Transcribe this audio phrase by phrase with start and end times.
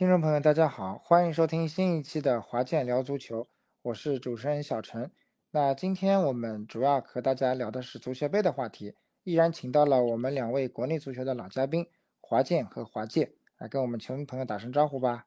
[0.00, 3.46] 听众朋友，大家好，欢迎收听新一期的华健聊足球，
[3.82, 5.12] 我是主持人小陈。
[5.50, 8.94] 那今天我们主要和大家聊的是足协杯的话题，
[9.24, 11.86] 依然请到了我们两位国内足球的老嘉宾
[12.22, 15.26] 华健和华健，来跟我们球迷朋友打声招呼吧。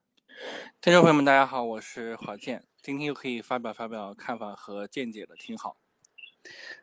[0.81, 5.77] 听众朋友们，大家好，我是华健，今天又可以发表发表看法和见解了，挺好。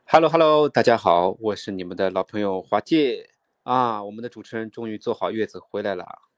[0.04, 3.30] Hello Hello，大家好，我是你们的老朋友华健
[3.64, 6.29] 啊，我们的主持人终于坐好月子回来了。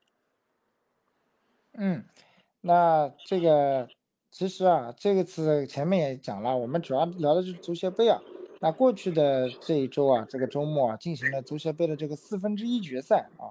[1.75, 2.05] 嗯，
[2.61, 3.89] 那这个
[4.31, 8.21] 其实啊，这个次前面也讲了，我们主要聊的是足协杯啊。
[8.61, 13.51] 那过去的这一周啊，这个周末啊，进行了足协杯的这个四分之一决赛啊。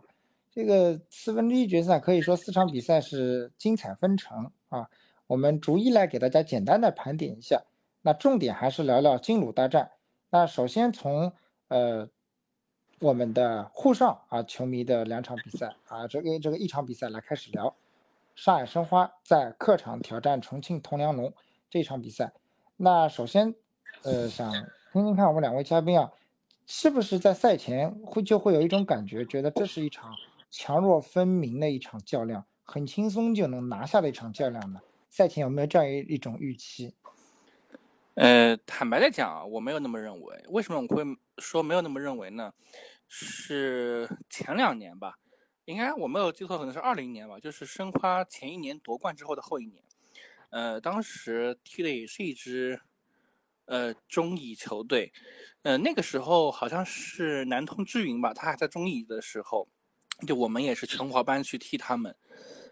[0.52, 4.88] 这个四分之一决赛可以说四场比赛是精彩纷呈啊。
[5.28, 7.64] 我们逐一来给大家简单的盘点一下。
[8.02, 9.92] 那重点还是聊聊金鲁大战。
[10.30, 11.34] 那首先从
[11.70, 12.08] 呃
[13.00, 17.76] 我们的沪上啊球迷的两场比赛啊，这个这个一场比赛来开始聊。
[18.42, 21.32] 上海申花在客场挑战重庆铜梁龙
[21.70, 22.34] 这场比赛，
[22.76, 23.54] 那首先，
[24.02, 24.52] 呃，想
[24.92, 26.12] 听听看我们两位嘉宾啊，
[26.66, 30.16] 是不是在赛前会就会有一种感觉，觉得这是一场
[30.50, 34.82] 强弱分明的一场较量，很轻松就能拿下的一场较量呢？
[35.12, 36.96] 赛前有没有这样一一种预期？
[38.16, 40.44] 呃，坦白的讲啊，我没有那么认为。
[40.50, 41.04] 为什么我会
[41.38, 42.52] 说没有那么认为呢？
[43.08, 45.20] 是前两年吧。
[45.72, 49.84] 应该我没有记错，可能是二零年吧，就是申花前一年夺冠之后的后一年，
[50.50, 52.82] 呃，当时踢的也是一支，
[53.66, 55.14] 呃，中乙球队，
[55.62, 59.68] 呃，那个时候好像是南通之云吧，他还在中乙的时候，
[60.28, 62.16] 就我们也是全华班去踢他们，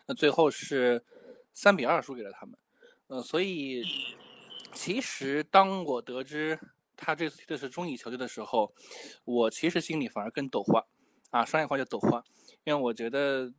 [0.07, 1.03] 那最后是
[1.53, 2.59] 三比二输给了他们，
[3.07, 3.83] 呃，所以
[4.73, 6.59] 其实当我得知
[6.97, 8.73] 他这次踢的是中乙球队的时候，
[9.23, 10.85] 我其实心里反而更抖花，
[11.29, 12.23] 啊，商业化就抖花。
[12.63, 13.51] 因为我觉得，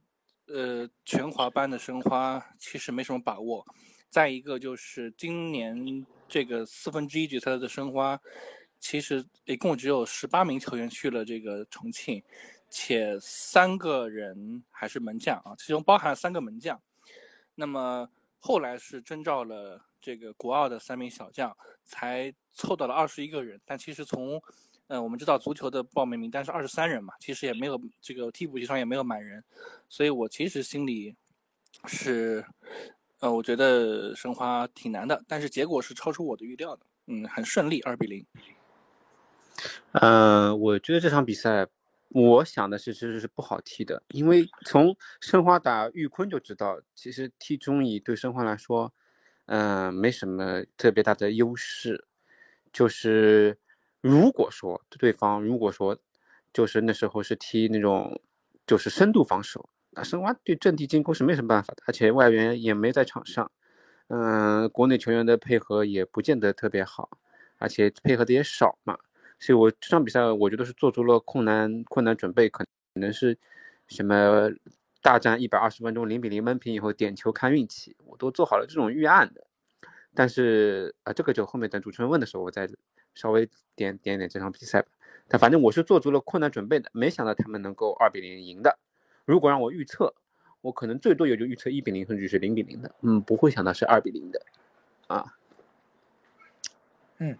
[0.46, 3.66] 呃，全华班的申花其实没什么把握。
[4.08, 8.20] 再一个就是今年这个四分之一决赛的申花，
[8.78, 12.22] 其实一共只有十八名球员去了这个重庆，
[12.68, 16.80] 且三个人还是门将啊，其中包含三个门将。
[17.54, 23.60] 那么后来是征召了这个国奥的三名小将，才凑到了二十一个人。
[23.64, 24.42] 但其实从
[24.92, 29.42] 嗯，我们知道足球的报名名单是二十三人嘛，其实也没有这个替补席上也没有满人，
[29.86, 31.14] 所以我其实心里
[31.86, 32.44] 是，
[33.20, 38.26] 呃，我觉得申花挺难的，但是结果是超出我的预料的，嗯，很顺利，二比零。
[39.92, 41.64] 嗯，我觉得这场比赛，
[42.08, 48.92] 我想的是其实是不好踢的，因为从申花打玉坤就知道，其实踢中乙对申花来说，
[49.46, 52.08] 嗯，没什么特别大的优势，
[52.72, 53.56] 就是。
[54.00, 55.98] 如果说对方如果说
[56.52, 58.20] 就是那时候是踢那种
[58.66, 63.50] 就是深度防守，那申花对阵地进攻是没什么办法的，而且外援也没在场上，
[64.08, 67.10] 嗯，国内球员的配合也不见得特别好，
[67.58, 68.98] 而且配合的也少嘛，
[69.38, 73.36] 所以我这场比赛我觉得是做足了困难困难准备，可能是
[73.88, 74.50] 什么
[75.02, 79.46] 大战一百二十分钟零比零闷平以后点球看运气，我都做好了这种预案的，
[80.14, 82.68] 但是啊，这个就后面等主持人问的时候我再。
[83.14, 84.88] 稍微点点点这场比赛吧，
[85.28, 88.78] 但反正我是做足了困难准备的，没想到他们能够二比零赢的。
[89.24, 90.14] 如果让我预测，
[90.60, 92.94] 我可能最多也就预测一比零，甚至是零比零的。
[93.00, 94.42] 嗯，不会想到是二比零的，
[95.08, 95.36] 啊。
[97.18, 97.38] 嗯，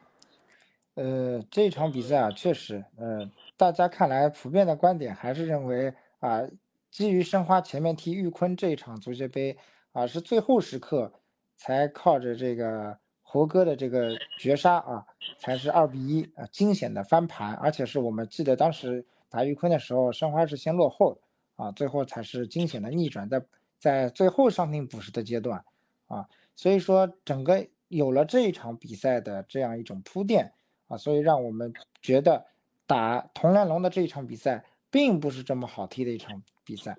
[0.94, 6.42] 呃，这场比赛啊，确实，呃，大家看来普遍的观点还是认为啊，
[6.90, 9.56] 基于申花前面踢玉坤这一场足协杯
[9.92, 11.12] 啊，是最后时刻
[11.56, 12.98] 才靠着这个。
[13.32, 15.06] 猴哥的这个绝杀啊，
[15.38, 21.16] 才是二比一啊，惊险的翻盘，而且是我们记得当时打玉坤的时候，申花是先落后
[21.54, 23.40] 啊，最后才是惊险的逆转，在
[23.78, 25.64] 在最后伤停补时的阶段
[26.08, 30.52] 啊，所以说整个有了这一场比赛的这样一种铺垫
[30.88, 31.72] 啊，所以让我们
[32.02, 32.44] 觉得
[32.84, 36.96] 打铜梁龙的这一场比赛并不是这么好踢的一场比赛。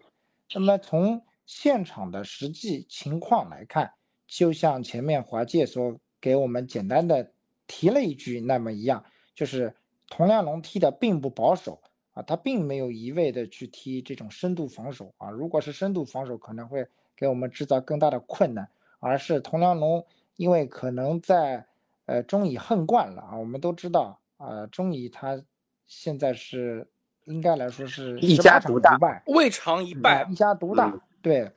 [0.54, 3.92] 那么从现场的实际情况来看，
[4.26, 6.00] 就像前面华界所。
[6.22, 7.32] 给我们简单的
[7.66, 9.04] 提了一句，那么一样，
[9.34, 9.74] 就是
[10.08, 11.82] 佟梁龙踢的并不保守
[12.14, 18.70] 啊，他并没有一味的去踢这种深度防守啊，如果是深度防守，可能会给我们制造更大的困难，
[19.00, 21.66] 而是佟梁龙因为可能在
[22.06, 25.42] 呃中乙恨惯了啊，我们都知道啊，中乙他
[25.88, 26.88] 现在是
[27.24, 31.52] 应该来说是一家独大，未尝一败，一家独大，对，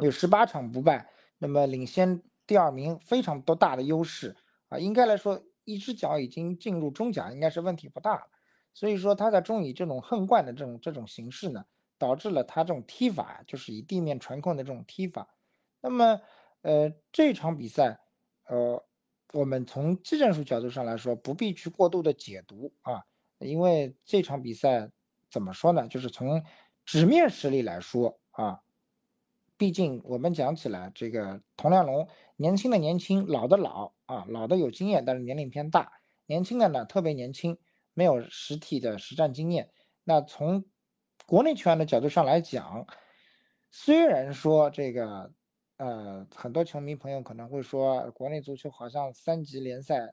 [0.00, 1.08] 有十八场不败，
[1.38, 2.20] 那么领先。
[2.46, 4.36] 第二名非常多大的优势
[4.68, 8.26] 啊，应该来说一只脚已经进入中甲，应该是问题不大了。
[8.72, 11.64] 所以说他在中乙这种横贯的这种这种形式呢，
[11.96, 15.28] 导致了他这种踢法就是以地面传控的这种踢法。
[15.80, 16.20] 那么，
[16.62, 18.00] 呃，这场比赛，
[18.48, 18.84] 呃，
[19.32, 23.04] 我们从技战术角度上来说，不必去过度的解读啊，
[23.38, 24.90] 因为这场比赛
[25.30, 25.86] 怎么说呢？
[25.86, 26.42] 就是从
[26.84, 28.60] 纸面实力来说啊，
[29.56, 35.84] 毕竟我们讲起来，这个佟亮龙年轻的年轻，老的老啊，老的有经验，但是年龄偏大；
[36.26, 37.56] 年轻的呢特别年轻，
[37.94, 39.70] 没有实体的实战经验。
[40.02, 40.64] 那从
[41.26, 42.86] 国内球员的角度上来讲，
[43.70, 45.32] 虽然说这个，
[45.78, 50.12] 呃，很多球迷朋友可能会说，国内足球好像三级联赛，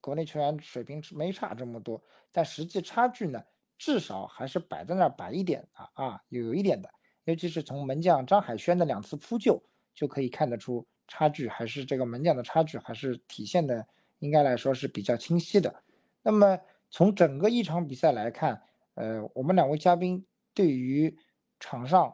[0.00, 3.42] 国内球员水平没差这么多，但实际差距呢，
[3.78, 6.88] 至少还是摆在那儿摆一点的啊，有一点的，
[7.24, 9.62] 尤其是从门将张海轩的两次扑救
[9.94, 13.86] 就可以看得出差距，还是这个门将的差距还是体现的，
[14.18, 15.82] 应该来说是比较清晰的。
[16.22, 16.58] 那么
[16.90, 18.62] 从整个一场比赛来看，
[18.94, 21.16] 呃，我们两位嘉宾对于
[21.60, 22.12] 场上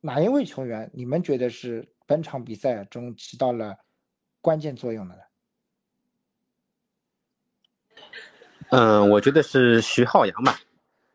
[0.00, 3.78] 哪一位球员，你们觉得是本场比赛中起到了
[4.40, 5.22] 关键作用的呢？
[8.70, 10.60] 嗯，我觉得是徐浩洋吧。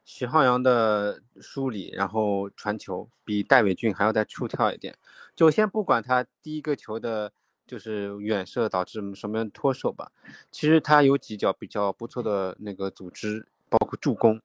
[0.06, 4.96] 徐浩洋的梳理，然后传球比戴伟俊还要再出跳一点。
[5.36, 7.34] 就先不管他第一个球的，
[7.66, 10.12] 就是远射导致什么样脱手吧，
[10.52, 14.40] 其实他有几脚比较不错的那个组织，包括助攻。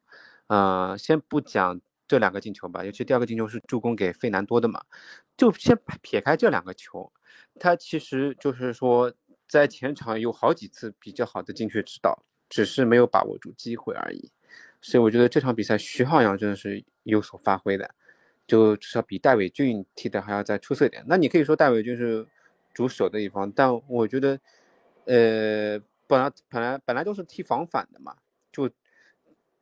[0.46, 1.78] 呃，先不讲
[2.08, 4.82] 这两个进球吧，尤其第二个进球是助攻给费南多的嘛，
[5.36, 7.12] 就先撇开这两个球，
[7.60, 9.12] 他其实就是说
[9.46, 14.32] 在前场有好几次比较好的精确指导，只是没有把握住机会而已。
[14.80, 17.94] 所以我觉得这场比赛徐浩洋真的是有所发挥的，
[18.46, 21.04] 就至少比戴伟俊踢的还要再出色一点。
[21.06, 22.26] 那你可以说戴伟俊是
[22.72, 24.40] 主守的一方，但我觉得，
[25.04, 28.16] 呃，本来本来本来都是踢防反的嘛，
[28.52, 28.70] 就。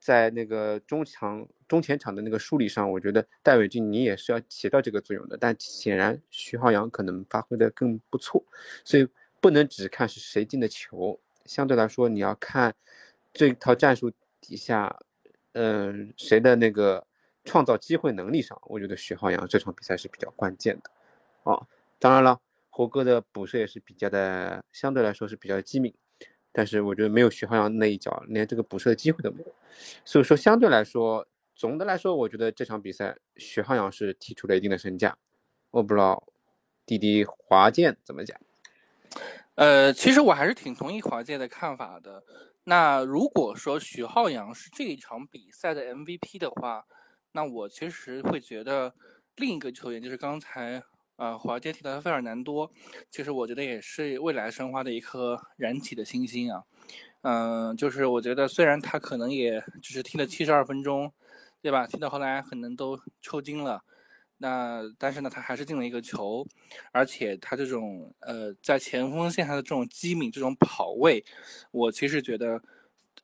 [0.00, 5.36] 在那个中场、中前场的那个梳理上，我觉得戴伟俊你也是要起到这个作用的。
[5.36, 8.44] 但显然徐浩洋可能发挥的更不错，
[8.84, 9.08] 所以
[9.40, 11.18] 不能只看是谁进的球。
[11.46, 12.72] 相对来说，你要看
[13.32, 15.00] 这套战术底下，
[15.52, 17.06] 嗯，谁的那个
[17.44, 20.90] 创造机会能力上，我觉得徐浩洋这场比赛是比较关键的。
[21.50, 21.66] 啊，
[21.98, 22.40] 当然了，
[22.70, 25.92] 胡哥的补射也是比较的，相对来说是比较机敏。
[26.52, 29.54] 但是我觉得没有徐浩洋那一脚，连这个补射的机会都没有。
[30.04, 35.16] 所以说，相对来说，总的来说，我觉得这场比赛徐浩洋是踢出了一定的身价。
[35.70, 36.22] 我不知道
[36.84, 38.38] 弟弟华健怎么讲。
[39.54, 42.22] 呃，其实我还是挺同意华健的看法的。
[42.68, 46.84] 那如果说徐浩洋是这一场比赛的 MVP 的话，
[47.32, 48.94] 那我其实会觉得
[49.36, 50.82] 另一个球员就是刚才。
[51.16, 52.70] 啊，华健提到的费尔南多，
[53.10, 56.62] 其实我觉得也是未来申花的一颗燃起的星星啊。
[57.22, 61.12] 嗯，就是我觉得虽然他可能也只是踢了七十二分钟，
[61.60, 61.88] 对吧？
[61.88, 63.82] 踢到后来可能都抽筋了，
[64.38, 66.46] 那但是呢，他还是进了一个球，
[66.92, 71.24] 而且他这种呃在前锋线上的这种机敏、这种跑位，
[71.70, 72.62] 我其实觉得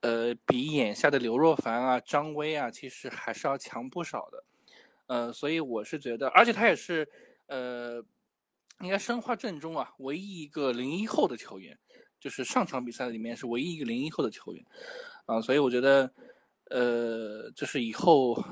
[0.00, 4.44] 呃比眼下的刘若凡啊、张威啊，其实还是要强不少的。
[5.06, 7.08] 呃，所以我是觉得，而且他也是。
[7.46, 8.02] 呃，
[8.81, 11.78] 应该申花阵中啊，唯一一个零一后的球员，
[12.19, 14.65] 就是上场比赛里面是唯一一个零一后的球员，
[15.27, 16.10] 啊，所以我觉得，
[16.70, 18.43] 呃，就是以后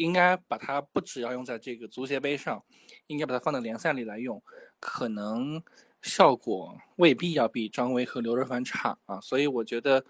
[0.00, 2.64] 应该把它不只要用在这个足协杯上，
[3.06, 4.42] 应该把它放在联赛里来用，
[4.78, 5.62] 可能
[6.00, 10.04] 效果未必要比张威和刘若凡差啊，所以我觉得，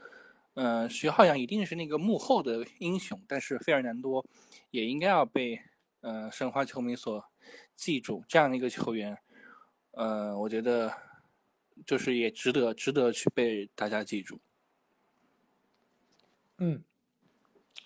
[0.54, 4.24] 嗯，徐浩洋一定是那个幕后的英雄，但是费尔南多
[4.70, 5.60] 也应该要被，
[6.00, 7.24] 呃，申花球迷所。
[7.74, 9.16] 记住这样的一个球员，
[9.92, 10.92] 呃，我觉得
[11.86, 14.38] 就是也值得值得去被大家记住。
[16.58, 16.84] 嗯，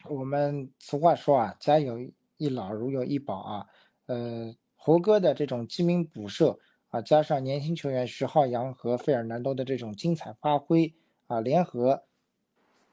[0.08, 1.98] 我们俗话说啊，家有
[2.36, 3.66] 一老如有一宝啊。
[4.06, 6.58] 呃，猴哥的这种机敏补射
[6.90, 10.94] 啊，加上年轻球员徐浩洋和费尔南多的这种精彩发挥
[11.26, 12.04] 啊，联合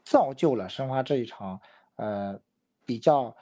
[0.04, 1.60] 造就了申花这一场
[1.96, 2.40] 呃
[2.86, 3.36] 比较。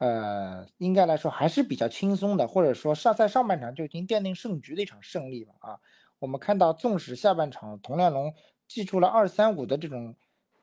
[0.00, 5.80] 呃，应该来说还是比较轻松的，或者说上在上半场就已经奠定胜局的一场胜利了啊。
[6.20, 8.32] 我们看到，纵使下半场佟亮龙
[8.68, 10.14] 祭出了二三五的这种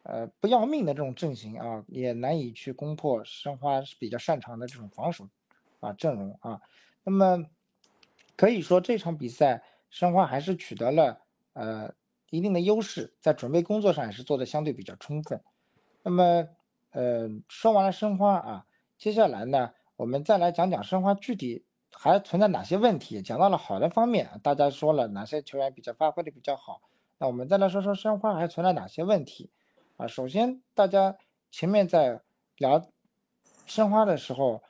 [0.05, 5.27] 呃不要命的这种阵型啊，也难以去攻破申花比较擅长的这种防守
[5.79, 6.61] 啊阵容啊。
[7.03, 7.45] 那么
[8.35, 11.19] 可以说这场比赛申花还是取得了
[11.53, 11.93] 呃
[12.29, 15.41] 一定的优势，在准备工作上也是做的相对比较充分。
[16.03, 16.47] 那么
[16.91, 18.65] 呃说完了申花啊。
[18.97, 23.21] 接下来呢，我们再来讲讲申花具体还存在哪些问题。
[23.21, 26.81] 讲到了好的方面，大家说了哪些球员比较发挥的比较好。
[27.17, 29.51] 那我们再来说说申花还存在哪些问题
[29.97, 30.07] 啊？
[30.07, 31.17] 首先，大家
[31.51, 32.21] 前面在
[32.57, 32.89] 聊
[33.65, 34.63] 申花的时候，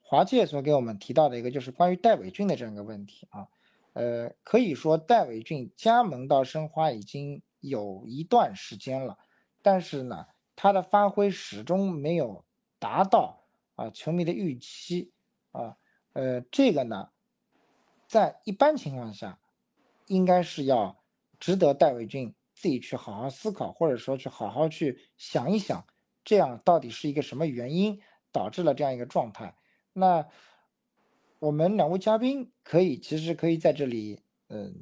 [0.00, 0.24] 华。
[0.24, 3.48] 界所给我们提到的一个，就是关于戴伟俊的这样一个问题啊。
[3.94, 9.18] 呃，可以说戴伟俊加盟到申花已经有一段时间了，
[9.62, 10.26] 但是呢，
[10.56, 12.44] 他的发挥始终没有
[12.78, 13.44] 达到
[13.76, 15.12] 啊球迷的预期
[15.52, 15.76] 啊。
[16.12, 17.10] 呃，这个呢，
[18.06, 19.38] 在一般情况下，
[20.06, 21.02] 应该是要
[21.38, 25.84] 值得戴伟俊自己去好好思考，或者说去好好去想一想，
[26.24, 28.00] 这样到底是一个什么原因
[28.32, 29.54] 导致了这样一个状态？
[29.92, 30.26] 那。
[31.40, 34.18] 我们两位嘉宾可以，其实可以在这里，
[34.48, 34.74] 嗯，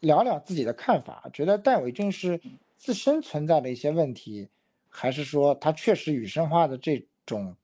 [0.00, 1.28] 聊聊自己的看法。
[1.34, 2.40] 觉得戴伟俊是
[2.78, 4.48] 自身存在的一些问题，
[4.88, 7.54] 还是说他确实与申花的这种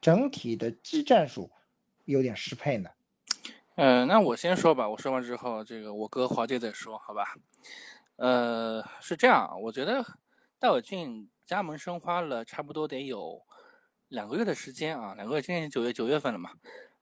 [0.00, 1.50] 整体的技战术
[2.06, 2.88] 有点适配呢？
[3.76, 4.88] 嗯，那我先说吧。
[4.88, 7.34] 我说完之后，这个我哥华姐再说，好吧？
[8.16, 10.04] 呃，是这样，我觉得
[10.58, 13.42] 戴伟俊加盟申花了，差不多得有
[14.08, 16.50] 两个月的时间啊，两个月，今年九月九月份了嘛。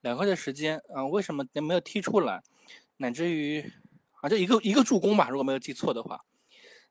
[0.00, 2.42] 两个月的时间啊，为什么没有踢出来？
[2.96, 3.60] 乃至于
[4.20, 6.24] 啊，就一个一个助攻吧，如果没有记错的话。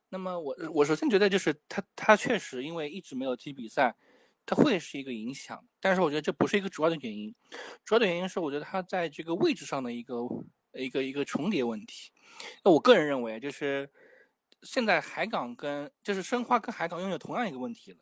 [0.09, 3.95] 那么我我首先觉得就是他他确实因为一直没有踢比赛，
[4.45, 5.65] 他会是一个影响。
[5.79, 7.33] 但是我觉得这不是一个主要的原因，
[7.83, 10.15] 主要的原因是我觉得他在这个位置上的一个
[10.73, 12.11] 一个一个重叠问题。
[12.63, 13.89] 那我个人认为就是
[14.63, 17.97] 现在海港跟就是申花跟海港拥有同样一个问题了，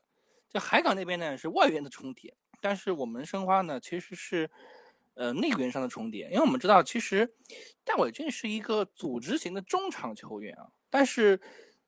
[0.47, 4.49] 就海港那边呢是外援的重叠，但是我们申花呢其实是。
[5.15, 7.29] 呃，内援上的重叠，因为我们知道，其实
[7.83, 10.71] 戴伟俊是一个组织型的中场球员啊。
[10.89, 11.37] 但是，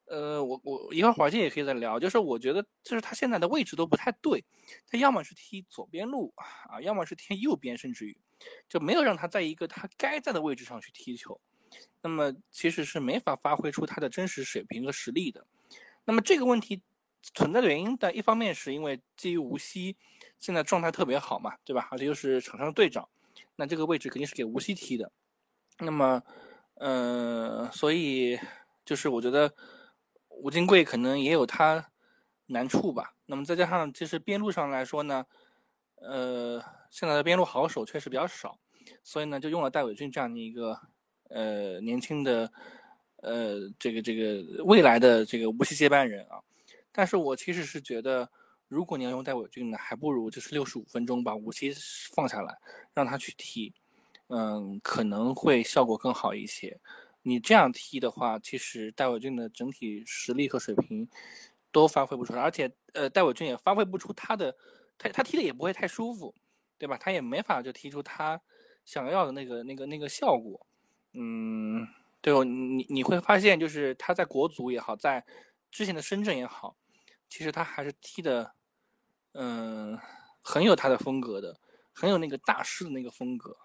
[0.03, 4.43] 呃，我我一会儿华健也可以再聊，就是我觉得，就是他现在的位置都不太对，
[4.85, 8.17] 他要么是踢左边路啊，要么是踢右边，甚至于
[8.67, 11.39] 就没有让他在一个他该在的位置上去踢球。
[12.01, 15.46] 那么，其实是没法发挥出他的真实水平和实力的。
[16.05, 16.81] 那么这个问题
[17.22, 19.96] 存在的原因的一方面，是因为基于无锡
[20.39, 21.88] 现在状态特别好嘛，对吧？
[21.91, 23.08] 而且又是场上的队长。
[23.55, 25.12] 那这个位置肯定是给无锡踢的，
[25.79, 26.24] 那么，
[26.75, 28.39] 呃，所以
[28.84, 29.53] 就是我觉得
[30.29, 31.91] 吴金贵可能也有他
[32.48, 33.13] 难处吧。
[33.27, 35.25] 那么再加上其实边路上来说呢，
[35.96, 38.58] 呃，现在的边路好手确实比较少，
[39.03, 40.79] 所以呢就用了戴伟俊这样的一个
[41.31, 42.51] 呃年轻的
[43.17, 46.39] 呃这个这个未来的这个无锡接班人啊。
[46.91, 48.29] 但是我其实是觉得。
[48.71, 51.73] 如果你要用戴伟俊呢，还不如就是六十五分钟把无锡
[52.15, 52.57] 放下来，
[52.93, 53.73] 让他去踢，
[54.27, 56.79] 嗯，可能会效果更好一些。
[57.21, 61.05] 你这样踢的话，其实戴伟俊的整体实力和水平
[61.69, 64.55] 都发挥不出来，而且呃，戴伟俊也发挥不出他的，
[64.97, 66.33] 他他踢的也不会太舒服，
[66.77, 66.97] 对吧？
[66.97, 68.41] 他也没法就踢出他
[68.85, 70.65] 想要的那个那个那个效果。
[71.13, 71.88] 嗯，
[72.22, 75.25] 对哦，你你会发现就是他在国足也好，在
[75.70, 76.75] 之前的深圳也好，
[77.30, 78.53] 其实他还是踢的。
[79.34, 79.98] 嗯，
[80.41, 81.58] 很有他的风格的，
[81.94, 83.56] 很有那个大师的那个风格，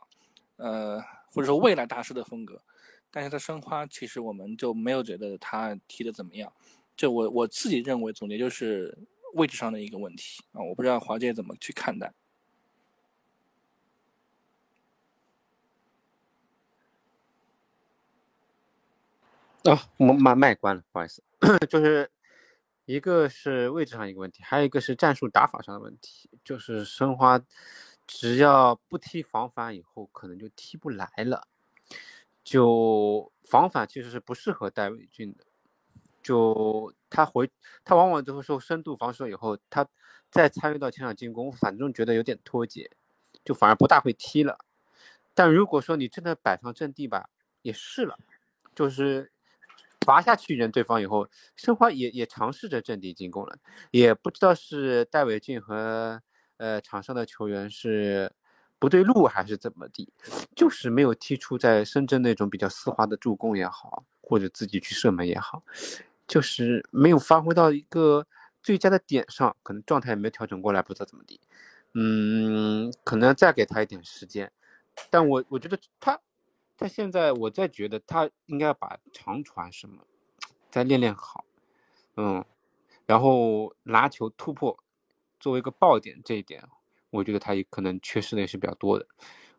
[0.58, 2.62] 呃，或者说未来大师的风格。
[3.10, 6.52] 但是他申花其实我们就没有觉得他踢的怎么样。
[6.96, 8.96] 就我我自己认为，总结就是
[9.34, 10.62] 位置上的一个问题啊。
[10.62, 12.12] 我不知道华姐怎么去看待。
[19.70, 21.22] 啊，我卖卖关了，不好意思，
[21.68, 22.10] 就是。
[22.88, 26.30] 一个是位置上一个问题，还有一个是战术打法上的问题。
[26.44, 27.42] 就是申花，
[28.06, 31.48] 只要不踢防反以后，可能就踢不来了。
[32.44, 35.44] 就防反其实是不适合戴伟俊的。
[36.22, 37.50] 就他回，
[37.84, 39.84] 他往往都会受深度防守以后，他
[40.30, 42.88] 再参与到前场进攻，反正觉得有点脱节，
[43.44, 44.64] 就反而不大会踢了。
[45.34, 47.30] 但如果说你真的摆上阵地吧，
[47.62, 48.16] 也试了，
[48.76, 49.32] 就是。
[50.06, 53.58] 罚下去人对方以后，申花也也尝试着阵地进攻了，
[53.90, 56.22] 也不知道是戴伟俊和
[56.58, 58.32] 呃场上的球员是
[58.78, 60.12] 不对路还是怎么地，
[60.54, 65.64] 就是没有踢出在深圳那种比较丝滑的助攻也好，或者自己去射门也好，
[66.28, 68.24] 就是没有发挥到一个
[68.62, 71.40] 最佳的点上，可能状态也没调整过来，不知道怎么地，
[71.94, 74.52] 嗯，可能再给他一点时间，
[75.10, 76.20] 但我我觉得他。
[76.78, 80.04] 他现在，我在觉得他应该把长传什么
[80.70, 81.44] 再练练好，
[82.16, 82.44] 嗯，
[83.06, 84.78] 然后拿球突破
[85.40, 86.62] 作为一个爆点，这一点
[87.08, 89.06] 我觉得他也可能缺失的也是比较多的。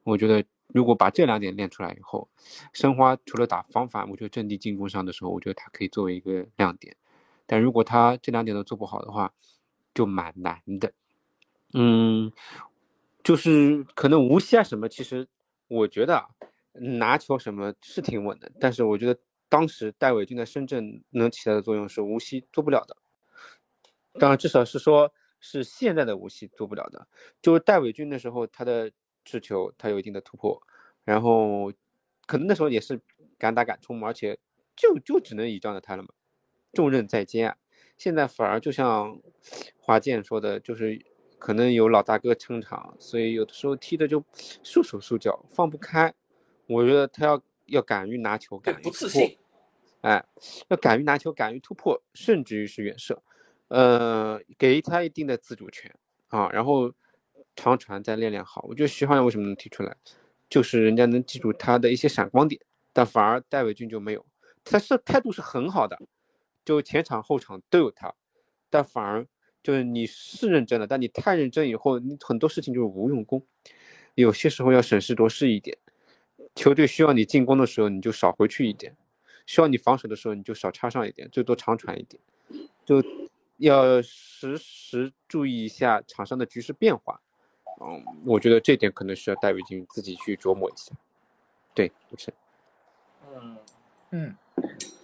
[0.03, 2.29] 我觉得如果把这两点练出来以后，
[2.71, 6.95] 申花除了打防反，我觉得阵地进攻上的时候，我觉得他可以作为一个亮点。
[7.47, 9.33] 但如果他这两点都做不好的话，
[9.95, 10.93] 就蛮难的。
[11.74, 12.31] 嗯，
[13.24, 15.27] 就是可能无锡啊什么，其实
[15.67, 16.29] 我觉得。
[16.79, 19.19] 拿球什么是挺稳的，但是我觉得
[19.50, 22.98] 当时戴伟俊在深圳能起到的作用是无锡做不了的。
[24.19, 27.07] 当然，至少是说是现在的无锡做不了的。
[27.41, 28.91] 就是戴伟军的时候，他的
[29.24, 30.62] 持球他有一定的突破，
[31.03, 31.72] 然后
[32.25, 33.00] 可能那时候也是
[33.38, 34.38] 敢打敢冲，而且
[34.75, 36.10] 就就只能倚仗着他了嘛，
[36.74, 37.57] 重任在肩啊。
[37.96, 39.19] 现在反而就像
[39.79, 41.00] 华健说的，就是
[41.39, 44.24] 可能有老大哥撑场，所以有的时候踢的就
[44.63, 46.13] 束手束脚，放不开。
[46.67, 49.38] 我觉得他要要敢于拿球，敢于不自信，
[50.01, 50.24] 哎，
[50.67, 53.21] 要敢于拿球，敢于突破，甚至于是远射，
[53.69, 55.93] 呃，给他一定的自主权
[56.27, 56.93] 啊，然后
[57.55, 58.65] 长传再练练好。
[58.69, 59.95] 我觉得徐浩洋为什么能踢出来，
[60.50, 62.62] 就是人家能记住他的一些闪光点，
[62.93, 64.25] 但反而戴伟俊就没有，
[64.63, 66.00] 他是态度是很好的。
[66.65, 68.13] 就前场后场都有他，
[68.69, 69.25] 但反而
[69.63, 73.41] 就是你是认真的，但你太认真以后，你很多事情就是无用功。
[74.15, 75.77] 有些时候要审时度势一点，
[76.57, 78.91] 球队需要你进攻的时候，你就少回去一点；
[79.45, 82.19] 需要你防守的时候，你就少插上一点，最多长传一点。
[82.83, 83.03] 就
[83.57, 87.21] 要时时注意一下场上的局势变化。
[87.79, 90.95] 嗯，我觉得这点可能需要戴维金自己去琢磨一下。
[91.75, 92.33] 对，不是。
[93.35, 93.57] 嗯
[94.09, 94.35] 嗯。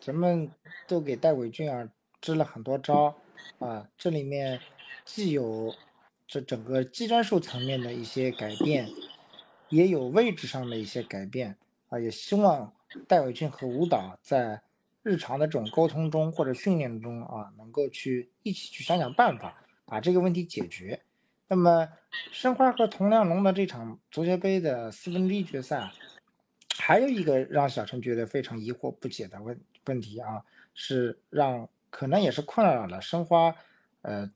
[0.02, 0.50] 咱们
[0.88, 1.88] 都给戴伟俊啊
[2.20, 3.16] 支了很多招
[3.60, 4.60] 啊，这里面
[5.06, 5.74] 既有
[6.28, 8.90] 这整个技战术层面的一些改变，
[9.74, 11.58] 也有位置上的一些改变
[11.90, 12.72] 啊，也希望
[13.08, 14.62] 戴伟俊和吴导在
[15.02, 21.02] 日常的这种沟通中或者训练中啊，能够去一起去想想办法，把这个问题解决。
[21.48, 21.90] 那么
[22.32, 25.92] 申花和佟亮龙的这场足协杯的四分之一决赛，
[26.78, 29.60] 还有一个让小陈觉得非常疑惑不解的问。
[29.86, 30.42] 问题啊，
[30.74, 33.54] 是让可能也是困扰了申花，
[34.02, 34.32] 呃，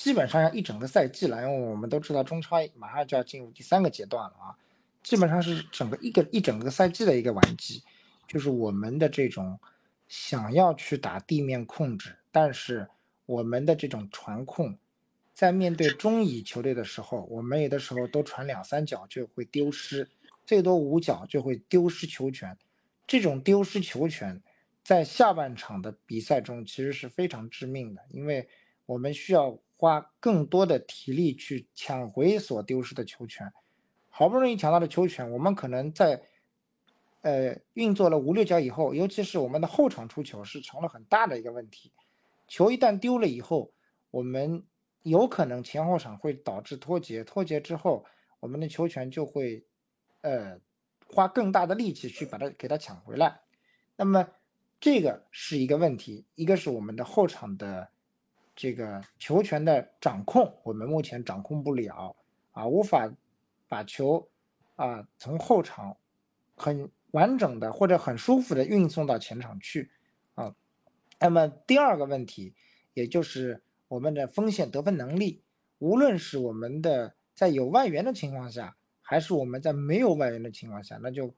[0.00, 4.56] 基本上要一整个赛季了，因为我们都知道中超马上就要进入第三个阶段了啊，
[5.02, 7.82] 基本上是整个一个一整个赛季的一个完结，
[8.26, 9.60] 就是我们的这种
[10.08, 12.88] 想要去打地面控制，但是
[13.26, 14.74] 我们的这种传控，
[15.34, 20.08] 在面对中乙球队的时候，我们有的时候都传两三脚就会丢失，
[20.46, 22.56] 最多五脚就会丢失球权，
[23.06, 24.40] 这种丢失球权。
[24.82, 28.48] 在下半场的比赛中，其实是非常致命的，因为
[28.86, 33.50] 我们需要花更多的体力去抢回所丢失的球权。
[34.10, 36.22] 好不容易抢到的球权，我们可能在
[37.22, 41.90] 呃运作了五六脚以后，尤其是我们的后场出球是成了很大的一个问题。
[42.46, 43.72] 球一旦丢了以后，
[44.10, 44.62] 我们
[45.02, 48.04] 有可能前后场会导致脱节，脱节之后，
[48.38, 49.64] 我们的球权就会
[50.20, 50.60] 呃
[51.08, 53.40] 花更大的力气去把它给它抢回来。
[53.96, 54.28] 那么。
[54.82, 57.86] 这个是一个问题，一个是我们的后场的
[58.60, 62.14] 这个球权的掌控，我们目前掌控不了
[62.52, 63.10] 啊，无法
[63.66, 64.28] 把球
[64.76, 65.96] 啊从后场
[66.56, 69.90] 很完整的或者很舒服的运送到前场去
[70.34, 70.54] 啊。
[71.18, 72.52] 那么第二个问题，
[72.92, 75.42] 也就是我们的风险得分能力，
[75.78, 81.34] 无论是我们的在有外援的情况下，还是我们在没有外援的情况下，那就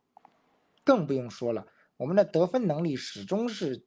[0.83, 1.69] 更不用说了。
[1.99, 3.87] 我们的得分能力始终是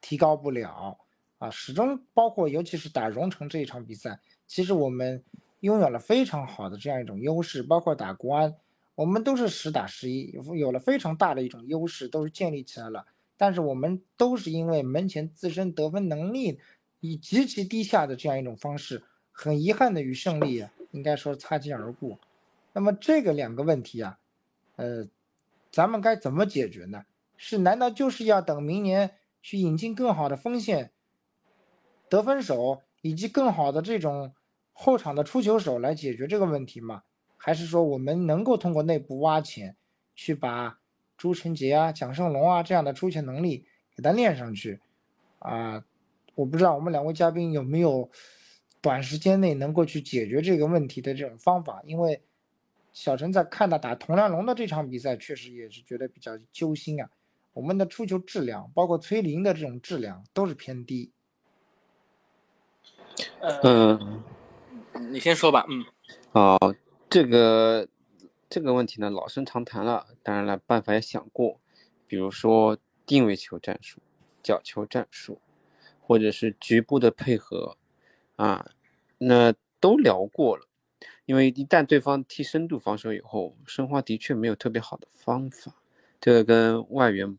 [0.00, 1.00] 提高不了
[1.38, 5.22] 啊，始终包括尤其是打荣城这一场比赛，其实我们
[5.60, 8.54] 拥有了非常好的这样一种优势，包括打国安，
[8.94, 13.04] 我们都是实打实一，有了非常大的一种优势，都是建立起来了。
[13.36, 16.58] 但是我们都是因为门前自身得分能力
[17.00, 22.18] 以极其低下的这样一种方式，很遗憾的与胜利应该说擦肩而过。
[22.72, 24.18] 那么这个两个问题啊，
[24.76, 25.06] 呃，
[25.70, 27.04] 咱们该怎么解决呢？
[27.36, 29.10] 是，难道就是要等明年
[29.42, 30.92] 去引进更好的锋线、
[32.08, 34.32] 得分手以及更好的这种
[34.72, 37.02] 后场的出球手来解决这个问题吗？
[37.36, 39.76] 还是说我们能够通过内部挖潜，
[40.14, 40.78] 去把
[41.16, 44.80] 朱晨杰啊、蒋胜龙啊这样的出球能力给他练上去？
[45.38, 45.84] 啊，
[46.34, 48.10] 我不知道我们两位嘉宾有没有
[48.80, 52.20] 短时间内能够去解决这个问题的这种方法，因为
[52.92, 57.08] 小陈在看到打佟亮龙的这场比赛，确实也是觉得比较揪心啊。
[57.52, 61.12] 我们的出球质量，包括崔林的这种质量都是偏低。
[63.62, 64.22] 嗯，
[65.10, 65.66] 你先说吧。
[65.68, 65.84] 嗯，
[66.32, 66.58] 好，
[67.08, 67.88] 这个
[68.48, 70.06] 这个问题呢，老生常谈了。
[70.22, 71.60] 当然了，办法也想过，
[72.06, 74.00] 比如说定位球战术、
[74.42, 75.40] 角球战术，
[76.00, 77.76] 或者是局部的配合，
[78.36, 78.70] 啊，
[79.18, 80.66] 那都聊过了。
[81.24, 85.72] 因为一旦对方踢深度防守以后，申花的确没有特别好的方法。
[86.20, 87.38] 这个跟外援。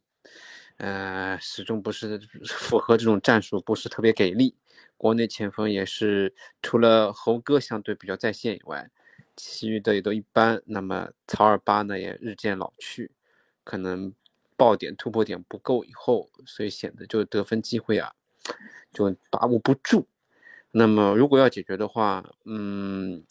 [0.77, 4.53] 呃，始终不是符合这种战术，不是特别给力。
[4.97, 8.89] 国内前锋也是除了猴哥相对比较在线以外，
[9.35, 10.61] 其余的也都一般。
[10.65, 13.11] 那么曹尔巴呢也日渐老去，
[13.63, 14.13] 可能
[14.55, 18.13] 爆点突破点不够以后，所以显得就得分机会啊
[18.91, 20.07] 就把握不住。
[20.71, 23.23] 那么如果要解决的话，嗯，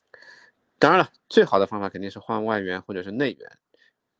[0.79, 3.59] 当然了，最好的方法肯定是换外援或者是内援。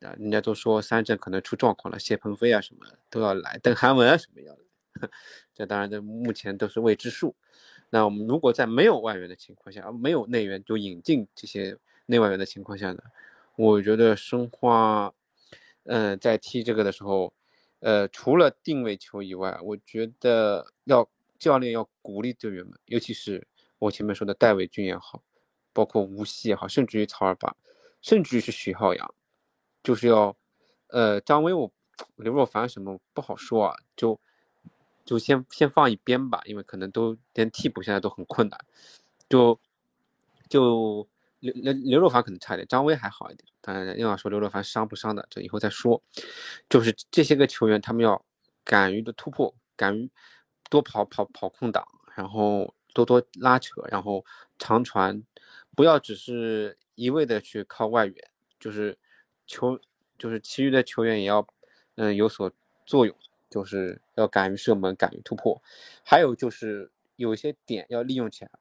[0.01, 4.59] 啊，人家都说三镇可能出状况了，谢鹏飞啊什么都要来，邓涵文啊什么要来，
[5.53, 7.35] 这当然这目前都是未知数。
[7.89, 13.01] 那我们如果在没有外援的情况下，没有内援就引进这些内外援的情况下呢，
[13.55, 15.13] 我觉得申花，
[15.83, 17.33] 嗯，在踢这个的时候，
[17.79, 21.07] 呃，除了定位球以外，我觉得要
[21.39, 23.47] 教练要鼓励队员们，尤其是
[23.79, 25.23] 我前面说的戴伟军也好，
[25.71, 27.55] 包括吴曦也好，甚至于曹尔巴，
[28.01, 29.13] 甚至于是徐浩洋。
[29.81, 30.35] 就是要，
[30.87, 31.71] 呃，张威我
[32.17, 34.19] 刘若凡什么不好说啊，就
[35.07, 38.59] 就先先放一边吧，因为可能都连替补现在都很困难，
[39.27, 39.59] 就
[40.47, 43.47] 就刘刘刘若凡可能差一点，张威还好一点。
[43.61, 45.99] 当然，又要说刘若凡伤不伤的，这以后再说。
[46.69, 48.23] 就是这些个球员，他们要
[48.63, 50.07] 敢于的突破，敢于
[50.69, 51.83] 多跑跑跑空档，
[52.15, 54.23] 然后多多拉扯，然后
[54.59, 55.23] 长传，
[55.75, 58.15] 不要只是一味的去靠外援，
[58.59, 58.95] 就是。
[59.49, 59.79] 球
[60.17, 61.47] 就是其余的球员也要，
[61.95, 62.51] 嗯，有所
[62.85, 63.15] 作用，
[63.49, 65.61] 就是要敢于射门，敢于突破，
[66.03, 68.51] 还有就是有一些点要利用起来。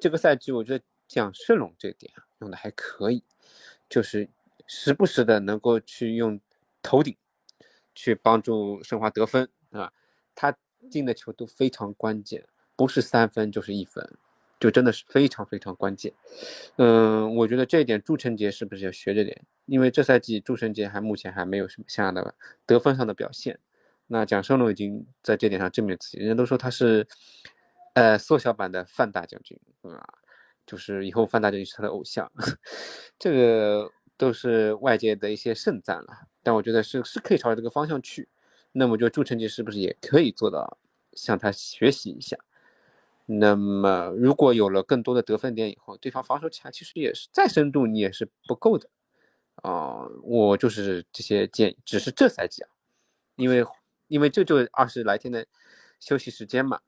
[0.00, 3.22] 这个赛季我觉得蒋胜龙这点用的还可以，
[3.88, 4.28] 就是
[4.66, 6.40] 时不时的能够去用
[6.82, 7.16] 头顶
[7.94, 9.92] 去帮助申花得分，啊，
[10.34, 10.56] 他
[10.90, 12.44] 进的球都非常关键，
[12.76, 14.18] 不是三分就是一分。
[14.60, 16.10] 就真的是非常非常关键，
[16.76, 19.44] 嗯，我觉得这一点朱晨杰是不是要学着点？
[19.66, 23.58] 因为这赛季朱晨杰还目前还没有什么像样的得分上的表现。
[24.06, 27.06] 那蒋胜龙已经在这点上证明自己，人家都说他是，
[27.94, 30.06] 呃，缩小版的范大将军，啊，
[30.66, 32.30] 就是以后范大将军是他的偶像，
[33.18, 36.28] 这个都是外界的一些盛赞了。
[36.42, 38.28] 但我觉得是是可以朝着这个方向去。
[38.72, 40.78] 那么就朱晨杰是不是也可以做到
[41.12, 42.36] 向他学习一下？
[43.26, 48.90] 那么，如果有了更多的得分点以后，对方防守起来其实也是再深度，你也是不够的
[49.62, 50.04] 啊。
[50.22, 52.68] 我就是这些建议，只是这赛季啊，
[53.36, 53.64] 因为
[54.14, 55.44] 因为这就二十来天的
[55.98, 56.80] 休息时间嘛，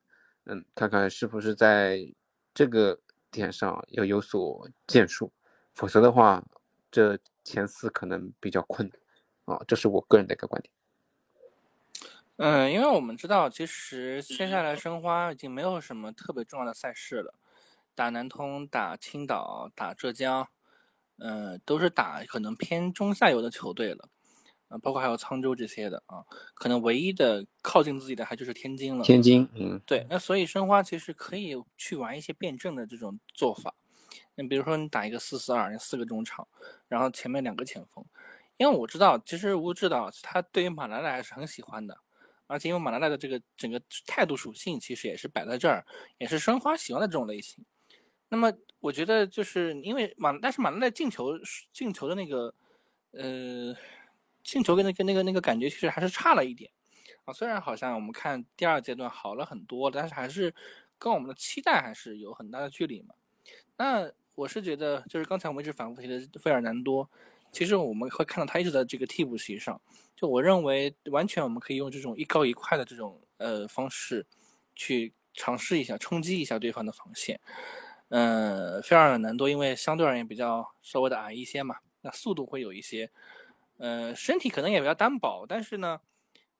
[0.44, 1.98] 嗯，看看是不是在
[2.54, 2.96] 这个
[3.32, 5.32] 点上要有所建树，
[5.74, 6.40] 否则的话，
[6.88, 9.64] 这前四可能比较困难啊。
[9.66, 10.72] 这是我个人的一个观点。
[12.36, 17.34] 嗯，因为我们知道，其实接下来申花已经没有什么特别重要的赛事了，
[17.96, 20.48] 打南通、打青岛、打浙江，
[21.18, 24.08] 嗯，都是打可能偏中下游的球队了，
[24.76, 26.22] 啊，包括还有沧州这些的啊，
[26.54, 29.02] 可能唯一的靠近自己的还就是天津了。
[29.02, 33.74] 天津，嗯，对，那所以申花其实可以去玩一些辩证的这种做法，
[34.34, 36.46] 你比如说你打一个四四二，你四个中场，
[36.88, 38.04] 然后前面两个前锋，
[38.56, 41.96] 因为我知道，其实吴指导他对于马兰来还是很喜欢的。
[42.48, 45.84] 而且因为马拉代的这个整个态度属性，其实也是摆在这儿，
[46.16, 47.64] 也是申花喜欢的这种类型。
[48.28, 51.32] 那么我觉得就是因为马，但是马拉代进球
[51.72, 52.54] 进球的那个，
[53.10, 53.74] 呃，
[54.46, 56.70] 进球跟那个那个那个感觉其实还是差了一点
[57.24, 57.34] 啊。
[57.34, 60.54] 虽然好像我们看第二阶段好了很多，但是还是
[60.98, 63.14] 跟我们的期待还是有很大的距离嘛。
[63.76, 67.10] 那我是觉得，就是刚才我们一直反复提的费尔南多。
[67.50, 69.80] 其实我们会看到他一直在这个替补席上，
[70.14, 74.26] 就我认为完全我们可以用这种一高一快的这种呃方式，
[74.74, 77.40] 去尝试一下冲击一下对方的防线。
[78.08, 83.10] 嗯，费尔南多因为相对而言比较稍微的矮一些嘛，那速度会有一些，
[83.78, 86.00] 呃，身体可能也比较单薄，但是呢，